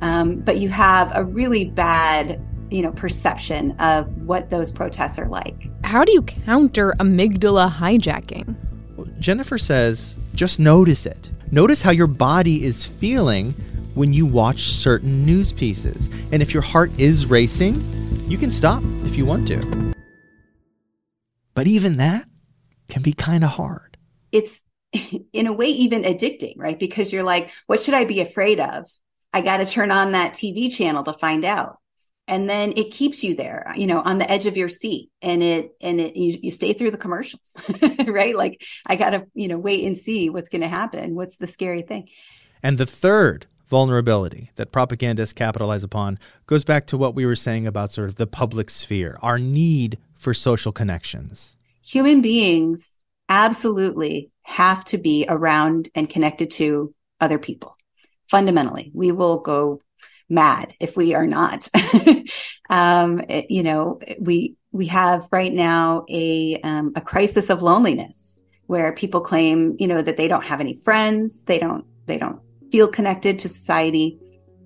Um, 0.00 0.36
but 0.36 0.58
you 0.58 0.68
have 0.68 1.10
a 1.16 1.24
really 1.24 1.64
bad 1.64 2.40
you 2.70 2.82
know, 2.82 2.92
perception 2.92 3.72
of 3.80 4.06
what 4.26 4.50
those 4.50 4.72
protests 4.72 5.18
are 5.18 5.28
like. 5.28 5.68
How 5.84 6.04
do 6.04 6.12
you 6.12 6.22
counter 6.22 6.94
amygdala 6.98 7.70
hijacking? 7.70 8.54
Jennifer 9.18 9.58
says 9.58 10.18
just 10.34 10.60
notice 10.60 11.06
it. 11.06 11.30
Notice 11.50 11.82
how 11.82 11.90
your 11.90 12.06
body 12.06 12.64
is 12.64 12.84
feeling 12.84 13.52
when 13.94 14.12
you 14.12 14.24
watch 14.26 14.60
certain 14.60 15.26
news 15.26 15.52
pieces. 15.52 16.08
And 16.30 16.42
if 16.42 16.54
your 16.54 16.62
heart 16.62 16.92
is 16.98 17.26
racing, 17.26 17.82
you 18.28 18.38
can 18.38 18.50
stop 18.50 18.82
if 19.04 19.16
you 19.16 19.26
want 19.26 19.48
to. 19.48 19.94
But 21.54 21.66
even 21.66 21.94
that 21.94 22.26
can 22.88 23.02
be 23.02 23.12
kind 23.12 23.42
of 23.42 23.50
hard. 23.50 23.96
It's 24.30 24.62
in 25.32 25.46
a 25.46 25.52
way 25.52 25.66
even 25.66 26.02
addicting, 26.02 26.54
right? 26.56 26.78
Because 26.78 27.12
you're 27.12 27.24
like, 27.24 27.50
what 27.66 27.80
should 27.80 27.94
I 27.94 28.04
be 28.04 28.20
afraid 28.20 28.60
of? 28.60 28.86
I 29.32 29.40
got 29.40 29.56
to 29.56 29.66
turn 29.66 29.90
on 29.90 30.12
that 30.12 30.34
TV 30.34 30.72
channel 30.72 31.02
to 31.02 31.12
find 31.12 31.44
out. 31.44 31.77
And 32.28 32.48
then 32.48 32.74
it 32.76 32.92
keeps 32.92 33.24
you 33.24 33.34
there, 33.34 33.72
you 33.74 33.86
know, 33.86 34.02
on 34.02 34.18
the 34.18 34.30
edge 34.30 34.46
of 34.46 34.56
your 34.56 34.68
seat 34.68 35.10
and 35.22 35.42
it, 35.42 35.74
and 35.80 35.98
it, 35.98 36.14
you, 36.14 36.38
you 36.42 36.50
stay 36.50 36.74
through 36.74 36.90
the 36.90 36.98
commercials, 36.98 37.56
right? 38.06 38.36
Like 38.36 38.62
I 38.86 38.96
got 38.96 39.10
to, 39.10 39.26
you 39.34 39.48
know, 39.48 39.58
wait 39.58 39.84
and 39.86 39.96
see 39.96 40.28
what's 40.28 40.50
going 40.50 40.60
to 40.60 40.68
happen. 40.68 41.14
What's 41.14 41.38
the 41.38 41.46
scary 41.46 41.80
thing? 41.80 42.10
And 42.62 42.76
the 42.76 42.84
third 42.84 43.46
vulnerability 43.68 44.50
that 44.56 44.72
propagandists 44.72 45.32
capitalize 45.32 45.82
upon 45.82 46.18
goes 46.46 46.64
back 46.64 46.86
to 46.86 46.98
what 46.98 47.14
we 47.14 47.24
were 47.24 47.36
saying 47.36 47.66
about 47.66 47.92
sort 47.92 48.08
of 48.08 48.16
the 48.16 48.26
public 48.26 48.68
sphere, 48.68 49.18
our 49.22 49.38
need 49.38 49.98
for 50.18 50.34
social 50.34 50.72
connections. 50.72 51.56
Human 51.82 52.20
beings 52.20 52.98
absolutely 53.28 54.30
have 54.42 54.84
to 54.84 54.98
be 54.98 55.24
around 55.28 55.88
and 55.94 56.08
connected 56.08 56.50
to 56.50 56.94
other 57.20 57.38
people. 57.38 57.74
Fundamentally, 58.26 58.90
we 58.94 59.12
will 59.12 59.38
go 59.38 59.80
mad 60.28 60.74
if 60.80 60.96
we 60.96 61.14
are 61.14 61.26
not. 61.26 61.68
um, 62.70 63.20
it, 63.28 63.50
you 63.50 63.62
know, 63.62 64.00
we 64.20 64.56
we 64.72 64.86
have 64.86 65.26
right 65.32 65.52
now 65.52 66.04
a 66.08 66.60
um, 66.62 66.92
a 66.96 67.00
crisis 67.00 67.50
of 67.50 67.62
loneliness 67.62 68.38
where 68.66 68.92
people 68.92 69.22
claim, 69.22 69.76
you 69.78 69.88
know, 69.88 70.02
that 70.02 70.16
they 70.16 70.28
don't 70.28 70.44
have 70.44 70.60
any 70.60 70.74
friends, 70.74 71.44
they 71.44 71.58
don't 71.58 71.84
they 72.06 72.18
don't 72.18 72.40
feel 72.70 72.88
connected 72.88 73.38
to 73.40 73.48
society. 73.48 74.18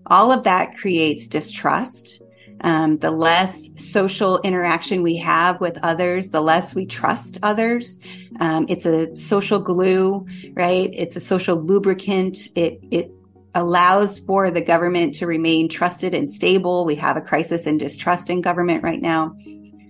All 0.06 0.32
of 0.32 0.44
that 0.44 0.76
creates 0.76 1.28
distrust. 1.28 2.20
Um, 2.64 2.98
the 2.98 3.10
less 3.10 3.70
social 3.74 4.40
interaction 4.42 5.02
we 5.02 5.16
have 5.16 5.60
with 5.60 5.78
others, 5.82 6.30
the 6.30 6.40
less 6.40 6.76
we 6.76 6.86
trust 6.86 7.38
others. 7.42 7.98
Um, 8.38 8.66
it's 8.68 8.86
a 8.86 9.16
social 9.16 9.58
glue, 9.58 10.26
right? 10.52 10.88
It's 10.92 11.16
a 11.16 11.20
social 11.20 11.56
lubricant. 11.56 12.50
It 12.54 12.78
it 12.92 13.10
allows 13.54 14.18
for 14.20 14.50
the 14.50 14.60
government 14.60 15.14
to 15.14 15.26
remain 15.26 15.68
trusted 15.68 16.14
and 16.14 16.28
stable. 16.28 16.84
We 16.84 16.94
have 16.96 17.16
a 17.16 17.20
crisis 17.20 17.66
in 17.66 17.78
distrust 17.78 18.30
in 18.30 18.40
government 18.40 18.82
right 18.82 19.00
now. 19.00 19.34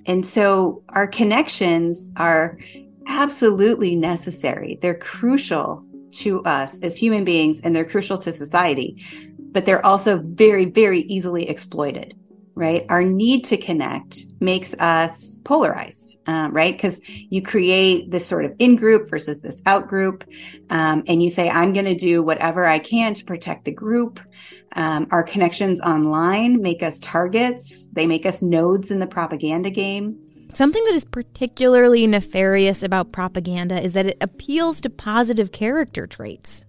And 0.06 0.26
so 0.26 0.82
our 0.88 1.06
connections 1.06 2.10
are 2.16 2.58
absolutely 3.06 3.94
necessary. 3.94 4.78
They're 4.80 4.94
crucial 4.94 5.84
to 6.12 6.42
us 6.44 6.80
as 6.80 6.96
human 6.96 7.24
beings 7.24 7.60
and 7.60 7.74
they're 7.74 7.84
crucial 7.84 8.18
to 8.18 8.32
society, 8.32 9.02
but 9.52 9.64
they're 9.64 9.84
also 9.84 10.20
very, 10.24 10.64
very 10.64 11.00
easily 11.02 11.48
exploited 11.48 12.14
right? 12.54 12.84
Our 12.88 13.02
need 13.02 13.44
to 13.44 13.56
connect 13.56 14.26
makes 14.40 14.74
us 14.74 15.38
polarized, 15.44 16.18
um, 16.26 16.52
right? 16.52 16.74
Because 16.74 17.00
you 17.06 17.42
create 17.42 18.10
this 18.10 18.26
sort 18.26 18.44
of 18.44 18.54
in 18.58 18.76
group 18.76 19.08
versus 19.08 19.40
this 19.40 19.62
out 19.66 19.88
group. 19.88 20.24
Um, 20.70 21.02
and 21.06 21.22
you 21.22 21.30
say, 21.30 21.48
I'm 21.48 21.72
going 21.72 21.86
to 21.86 21.94
do 21.94 22.22
whatever 22.22 22.64
I 22.64 22.78
can 22.78 23.14
to 23.14 23.24
protect 23.24 23.64
the 23.64 23.72
group. 23.72 24.20
Um, 24.74 25.06
our 25.10 25.22
connections 25.22 25.80
online 25.80 26.62
make 26.62 26.82
us 26.82 26.98
targets, 27.00 27.88
they 27.92 28.06
make 28.06 28.24
us 28.24 28.42
nodes 28.42 28.90
in 28.90 28.98
the 28.98 29.06
propaganda 29.06 29.70
game. 29.70 30.18
Something 30.54 30.84
that 30.84 30.94
is 30.94 31.04
particularly 31.04 32.06
nefarious 32.06 32.82
about 32.82 33.12
propaganda 33.12 33.80
is 33.82 33.94
that 33.94 34.06
it 34.06 34.18
appeals 34.20 34.82
to 34.82 34.90
positive 34.90 35.52
character 35.52 36.06
traits. 36.06 36.66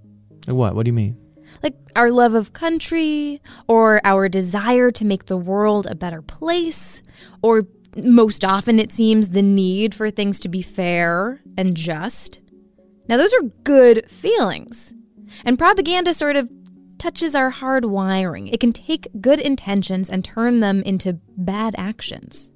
What? 0.47 0.75
What 0.75 0.85
do 0.85 0.89
you 0.89 0.93
mean? 0.93 1.17
Like 1.63 1.75
our 1.95 2.11
love 2.11 2.33
of 2.33 2.53
country 2.53 3.41
or 3.67 4.01
our 4.03 4.29
desire 4.29 4.91
to 4.91 5.05
make 5.05 5.25
the 5.25 5.37
world 5.37 5.87
a 5.89 5.95
better 5.95 6.21
place, 6.21 7.01
or 7.41 7.65
most 7.95 8.43
often 8.43 8.79
it 8.79 8.91
seems 8.91 9.29
the 9.29 9.41
need 9.41 9.95
for 9.95 10.11
things 10.11 10.39
to 10.39 10.49
be 10.49 10.61
fair 10.61 11.41
and 11.57 11.75
just. 11.75 12.41
Now, 13.07 13.17
those 13.17 13.33
are 13.33 13.43
good 13.63 14.09
feelings. 14.09 14.93
And 15.45 15.57
propaganda 15.57 16.13
sort 16.13 16.35
of 16.35 16.49
touches 16.97 17.35
our 17.35 17.49
hard 17.49 17.85
wiring. 17.85 18.47
It 18.47 18.59
can 18.59 18.71
take 18.71 19.07
good 19.19 19.39
intentions 19.39 20.09
and 20.09 20.23
turn 20.23 20.59
them 20.59 20.81
into 20.83 21.19
bad 21.37 21.75
actions. 21.77 22.51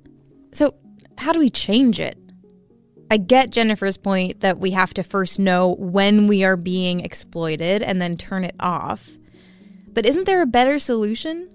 So, 0.54 0.76
how 1.18 1.34
do 1.34 1.40
we 1.40 1.50
change 1.50 2.00
it? 2.00 2.18
I 3.10 3.18
get 3.18 3.52
Jennifer's 3.52 3.98
point 3.98 4.42
that 4.42 4.60
we 4.60 4.72
have 4.72 4.94
to 4.96 5.04
first 5.04 5.40
know 5.40 5.76
when 5.80 6.28
we 6.28 6.44
are 6.44 6.58
being 6.58 7.00
exploited 7.00 7.82
and 7.82 8.02
then 8.02 8.18
turn 8.18 8.44
it 8.44 8.56
off. 8.60 9.10
But 9.94 10.06
isn't 10.06 10.26
there 10.26 10.42
a 10.42 10.48
better 10.48 10.78
solution? 10.78 11.50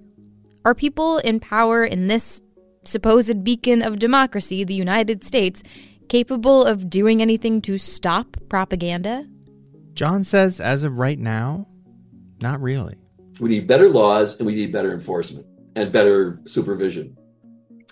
Are 0.64 0.74
people 0.74 1.18
in 1.18 1.40
power 1.40 1.84
in 1.84 2.06
this 2.06 2.40
supposed 2.84 3.44
beacon 3.44 3.82
of 3.82 3.98
democracy, 3.98 4.64
the 4.64 4.74
United 4.74 5.24
States, 5.24 5.62
capable 6.08 6.64
of 6.64 6.88
doing 6.88 7.20
anything 7.20 7.60
to 7.62 7.78
stop 7.78 8.36
propaganda? 8.48 9.26
John 9.94 10.24
says, 10.24 10.58
as 10.58 10.84
of 10.84 10.98
right 10.98 11.18
now, 11.18 11.68
not 12.40 12.60
really. 12.60 12.96
We 13.40 13.50
need 13.50 13.66
better 13.66 13.88
laws 13.88 14.38
and 14.38 14.46
we 14.46 14.54
need 14.54 14.72
better 14.72 14.92
enforcement 14.92 15.46
and 15.76 15.92
better 15.92 16.40
supervision. 16.46 17.16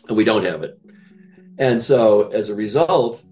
And 0.09 0.17
we 0.17 0.25
don't 0.25 0.45
have 0.45 0.63
it. 0.63 0.81
And 1.59 1.81
so, 1.81 2.29
as 2.29 2.49
a 2.49 2.55
result, 2.55 3.23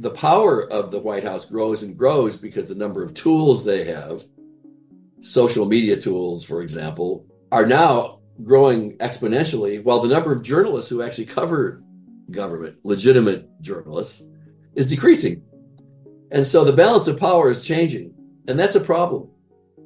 the 0.00 0.10
power 0.10 0.66
of 0.72 0.90
the 0.90 0.98
White 0.98 1.24
House 1.24 1.44
grows 1.44 1.82
and 1.82 1.96
grows 1.96 2.38
because 2.38 2.70
the 2.70 2.74
number 2.74 3.02
of 3.02 3.12
tools 3.12 3.64
they 3.66 3.84
have, 3.84 4.24
social 5.20 5.66
media 5.66 5.94
tools, 5.94 6.42
for 6.42 6.62
example, 6.62 7.26
are 7.52 7.66
now 7.66 8.20
growing 8.42 8.96
exponentially, 8.96 9.84
while 9.84 10.00
the 10.00 10.08
number 10.08 10.32
of 10.32 10.42
journalists 10.42 10.88
who 10.88 11.02
actually 11.02 11.26
cover 11.26 11.82
government, 12.30 12.78
legitimate 12.82 13.46
journalists, 13.60 14.26
is 14.74 14.86
decreasing. 14.86 15.42
And 16.30 16.46
so 16.46 16.64
the 16.64 16.72
balance 16.72 17.06
of 17.06 17.20
power 17.20 17.50
is 17.50 17.62
changing. 17.62 18.14
And 18.48 18.58
that's 18.58 18.76
a 18.76 18.80
problem. 18.80 19.28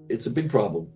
It's 0.09 0.27
a 0.27 0.31
big 0.31 0.49
problem. 0.49 0.87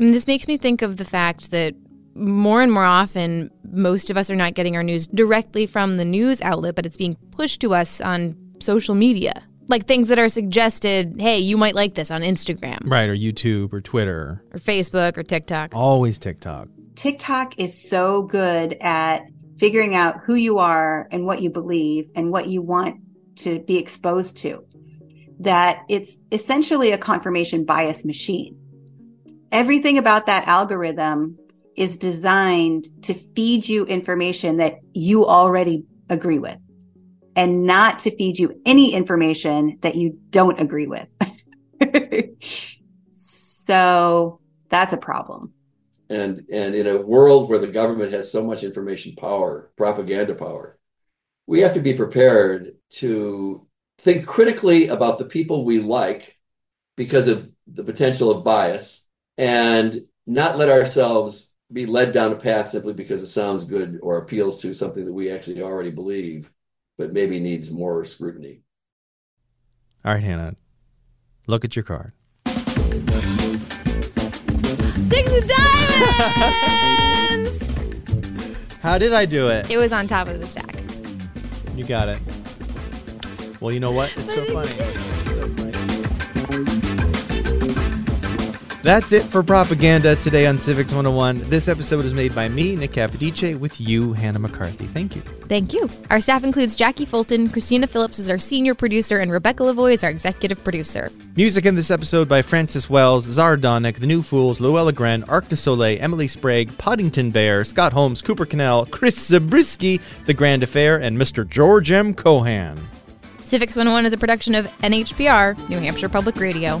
And 0.00 0.12
this 0.12 0.26
makes 0.26 0.48
me 0.48 0.56
think 0.56 0.82
of 0.82 0.96
the 0.96 1.04
fact 1.04 1.52
that 1.52 1.74
more 2.14 2.62
and 2.62 2.72
more 2.72 2.84
often, 2.84 3.50
most 3.70 4.10
of 4.10 4.16
us 4.16 4.30
are 4.30 4.36
not 4.36 4.54
getting 4.54 4.76
our 4.76 4.82
news 4.82 5.06
directly 5.06 5.66
from 5.66 5.96
the 5.96 6.04
news 6.04 6.40
outlet, 6.42 6.74
but 6.74 6.86
it's 6.86 6.96
being 6.96 7.16
pushed 7.30 7.60
to 7.60 7.74
us 7.74 8.00
on 8.00 8.36
social 8.60 8.94
media. 8.94 9.42
Like 9.68 9.86
things 9.86 10.08
that 10.08 10.18
are 10.18 10.28
suggested, 10.28 11.16
hey, 11.18 11.38
you 11.38 11.56
might 11.56 11.74
like 11.74 11.94
this 11.94 12.10
on 12.10 12.22
Instagram. 12.22 12.80
Right, 12.84 13.08
or 13.08 13.16
YouTube 13.16 13.72
or 13.72 13.80
Twitter. 13.80 14.42
Or 14.52 14.58
Facebook 14.58 15.16
or 15.16 15.22
TikTok. 15.22 15.74
Always 15.74 16.18
TikTok. 16.18 16.68
TikTok 16.94 17.58
is 17.58 17.88
so 17.88 18.22
good 18.22 18.76
at 18.80 19.22
figuring 19.56 19.94
out 19.94 20.16
who 20.24 20.34
you 20.34 20.58
are 20.58 21.08
and 21.10 21.24
what 21.24 21.40
you 21.40 21.48
believe 21.48 22.10
and 22.14 22.30
what 22.30 22.48
you 22.48 22.60
want 22.60 23.00
to 23.36 23.60
be 23.60 23.78
exposed 23.78 24.38
to 24.38 24.64
that 25.40 25.84
it's 25.88 26.18
essentially 26.30 26.92
a 26.92 26.98
confirmation 26.98 27.64
bias 27.64 28.04
machine. 28.04 28.56
Everything 29.50 29.98
about 29.98 30.26
that 30.26 30.46
algorithm 30.46 31.38
is 31.76 31.96
designed 31.96 32.86
to 33.02 33.14
feed 33.14 33.68
you 33.68 33.84
information 33.86 34.58
that 34.58 34.80
you 34.92 35.26
already 35.26 35.84
agree 36.08 36.38
with 36.38 36.58
and 37.34 37.64
not 37.64 38.00
to 38.00 38.14
feed 38.16 38.38
you 38.38 38.60
any 38.66 38.94
information 38.94 39.78
that 39.80 39.94
you 39.94 40.18
don't 40.30 40.60
agree 40.60 40.86
with. 40.86 41.08
so 43.12 44.40
that's 44.68 44.92
a 44.92 44.98
problem. 44.98 45.52
And 46.10 46.44
and 46.52 46.74
in 46.74 46.86
a 46.86 47.00
world 47.00 47.48
where 47.48 47.58
the 47.58 47.68
government 47.68 48.12
has 48.12 48.30
so 48.30 48.44
much 48.44 48.64
information 48.64 49.14
power, 49.16 49.70
propaganda 49.76 50.34
power, 50.34 50.78
we 51.46 51.60
have 51.60 51.74
to 51.74 51.80
be 51.80 51.94
prepared 51.94 52.74
to 52.90 53.66
think 53.98 54.26
critically 54.26 54.88
about 54.88 55.18
the 55.18 55.24
people 55.24 55.64
we 55.64 55.78
like 55.78 56.36
because 56.96 57.28
of 57.28 57.50
the 57.66 57.84
potential 57.84 58.30
of 58.30 58.44
bias 58.44 59.06
and 59.38 60.02
not 60.26 60.58
let 60.58 60.68
ourselves 60.68 61.51
be 61.72 61.86
led 61.86 62.12
down 62.12 62.32
a 62.32 62.36
path 62.36 62.68
simply 62.68 62.92
because 62.92 63.22
it 63.22 63.28
sounds 63.28 63.64
good 63.64 63.98
or 64.02 64.18
appeals 64.18 64.60
to 64.62 64.74
something 64.74 65.04
that 65.04 65.12
we 65.12 65.30
actually 65.30 65.62
already 65.62 65.90
believe, 65.90 66.50
but 66.98 67.12
maybe 67.12 67.40
needs 67.40 67.70
more 67.70 68.04
scrutiny. 68.04 68.60
All 70.04 70.12
right, 70.14 70.22
Hannah, 70.22 70.56
look 71.46 71.64
at 71.64 71.74
your 71.76 71.84
card. 71.84 72.12
Six 75.04 75.32
of 75.32 75.48
diamonds! 76.68 77.72
How 78.82 78.98
did 78.98 79.12
I 79.12 79.24
do 79.24 79.48
it? 79.48 79.70
It 79.70 79.78
was 79.78 79.92
on 79.92 80.08
top 80.08 80.26
of 80.26 80.40
the 80.40 80.46
stack. 80.46 80.76
You 81.76 81.84
got 81.86 82.08
it. 82.08 82.20
Well, 83.60 83.72
you 83.72 83.78
know 83.80 83.92
what? 83.92 84.12
It's 84.16 84.34
so 84.34 84.44
funny. 84.46 85.21
That's 88.82 89.12
it 89.12 89.22
for 89.22 89.44
propaganda 89.44 90.16
today 90.16 90.48
on 90.48 90.58
Civics 90.58 90.90
101. 90.90 91.48
This 91.48 91.68
episode 91.68 92.04
is 92.04 92.14
made 92.14 92.34
by 92.34 92.48
me, 92.48 92.74
Nick 92.74 92.90
Capodice, 92.90 93.56
with 93.56 93.80
you, 93.80 94.12
Hannah 94.12 94.40
McCarthy. 94.40 94.86
Thank 94.86 95.14
you. 95.14 95.22
Thank 95.46 95.72
you. 95.72 95.88
Our 96.10 96.20
staff 96.20 96.42
includes 96.42 96.74
Jackie 96.74 97.04
Fulton, 97.04 97.48
Christina 97.48 97.86
Phillips 97.86 98.18
is 98.18 98.28
our 98.28 98.40
senior 98.40 98.74
producer, 98.74 99.18
and 99.18 99.30
Rebecca 99.30 99.62
Lavoie 99.62 99.92
is 99.92 100.02
our 100.02 100.10
executive 100.10 100.64
producer. 100.64 101.12
Music 101.36 101.64
in 101.64 101.76
this 101.76 101.92
episode 101.92 102.28
by 102.28 102.42
Francis 102.42 102.90
Wells, 102.90 103.24
Zardonic, 103.24 104.00
The 104.00 104.08
New 104.08 104.20
Fools, 104.20 104.60
Luella 104.60 104.92
Gren, 104.92 105.22
Arc 105.24 105.48
de 105.48 105.54
Soleil, 105.54 105.98
Emily 106.00 106.26
Sprague, 106.26 106.76
Poddington 106.76 107.30
Bear, 107.30 107.62
Scott 107.62 107.92
Holmes, 107.92 108.20
Cooper 108.20 108.46
Cannell, 108.46 108.86
Chris 108.86 109.16
Zabriskie, 109.28 110.00
The 110.26 110.34
Grand 110.34 110.64
Affair, 110.64 111.00
and 111.00 111.16
Mr. 111.16 111.48
George 111.48 111.92
M. 111.92 112.14
Cohan. 112.14 112.80
Civics 113.44 113.76
101 113.76 114.06
is 114.06 114.12
a 114.12 114.18
production 114.18 114.56
of 114.56 114.66
NHPR, 114.78 115.68
New 115.68 115.78
Hampshire 115.78 116.08
Public 116.08 116.34
Radio. 116.34 116.80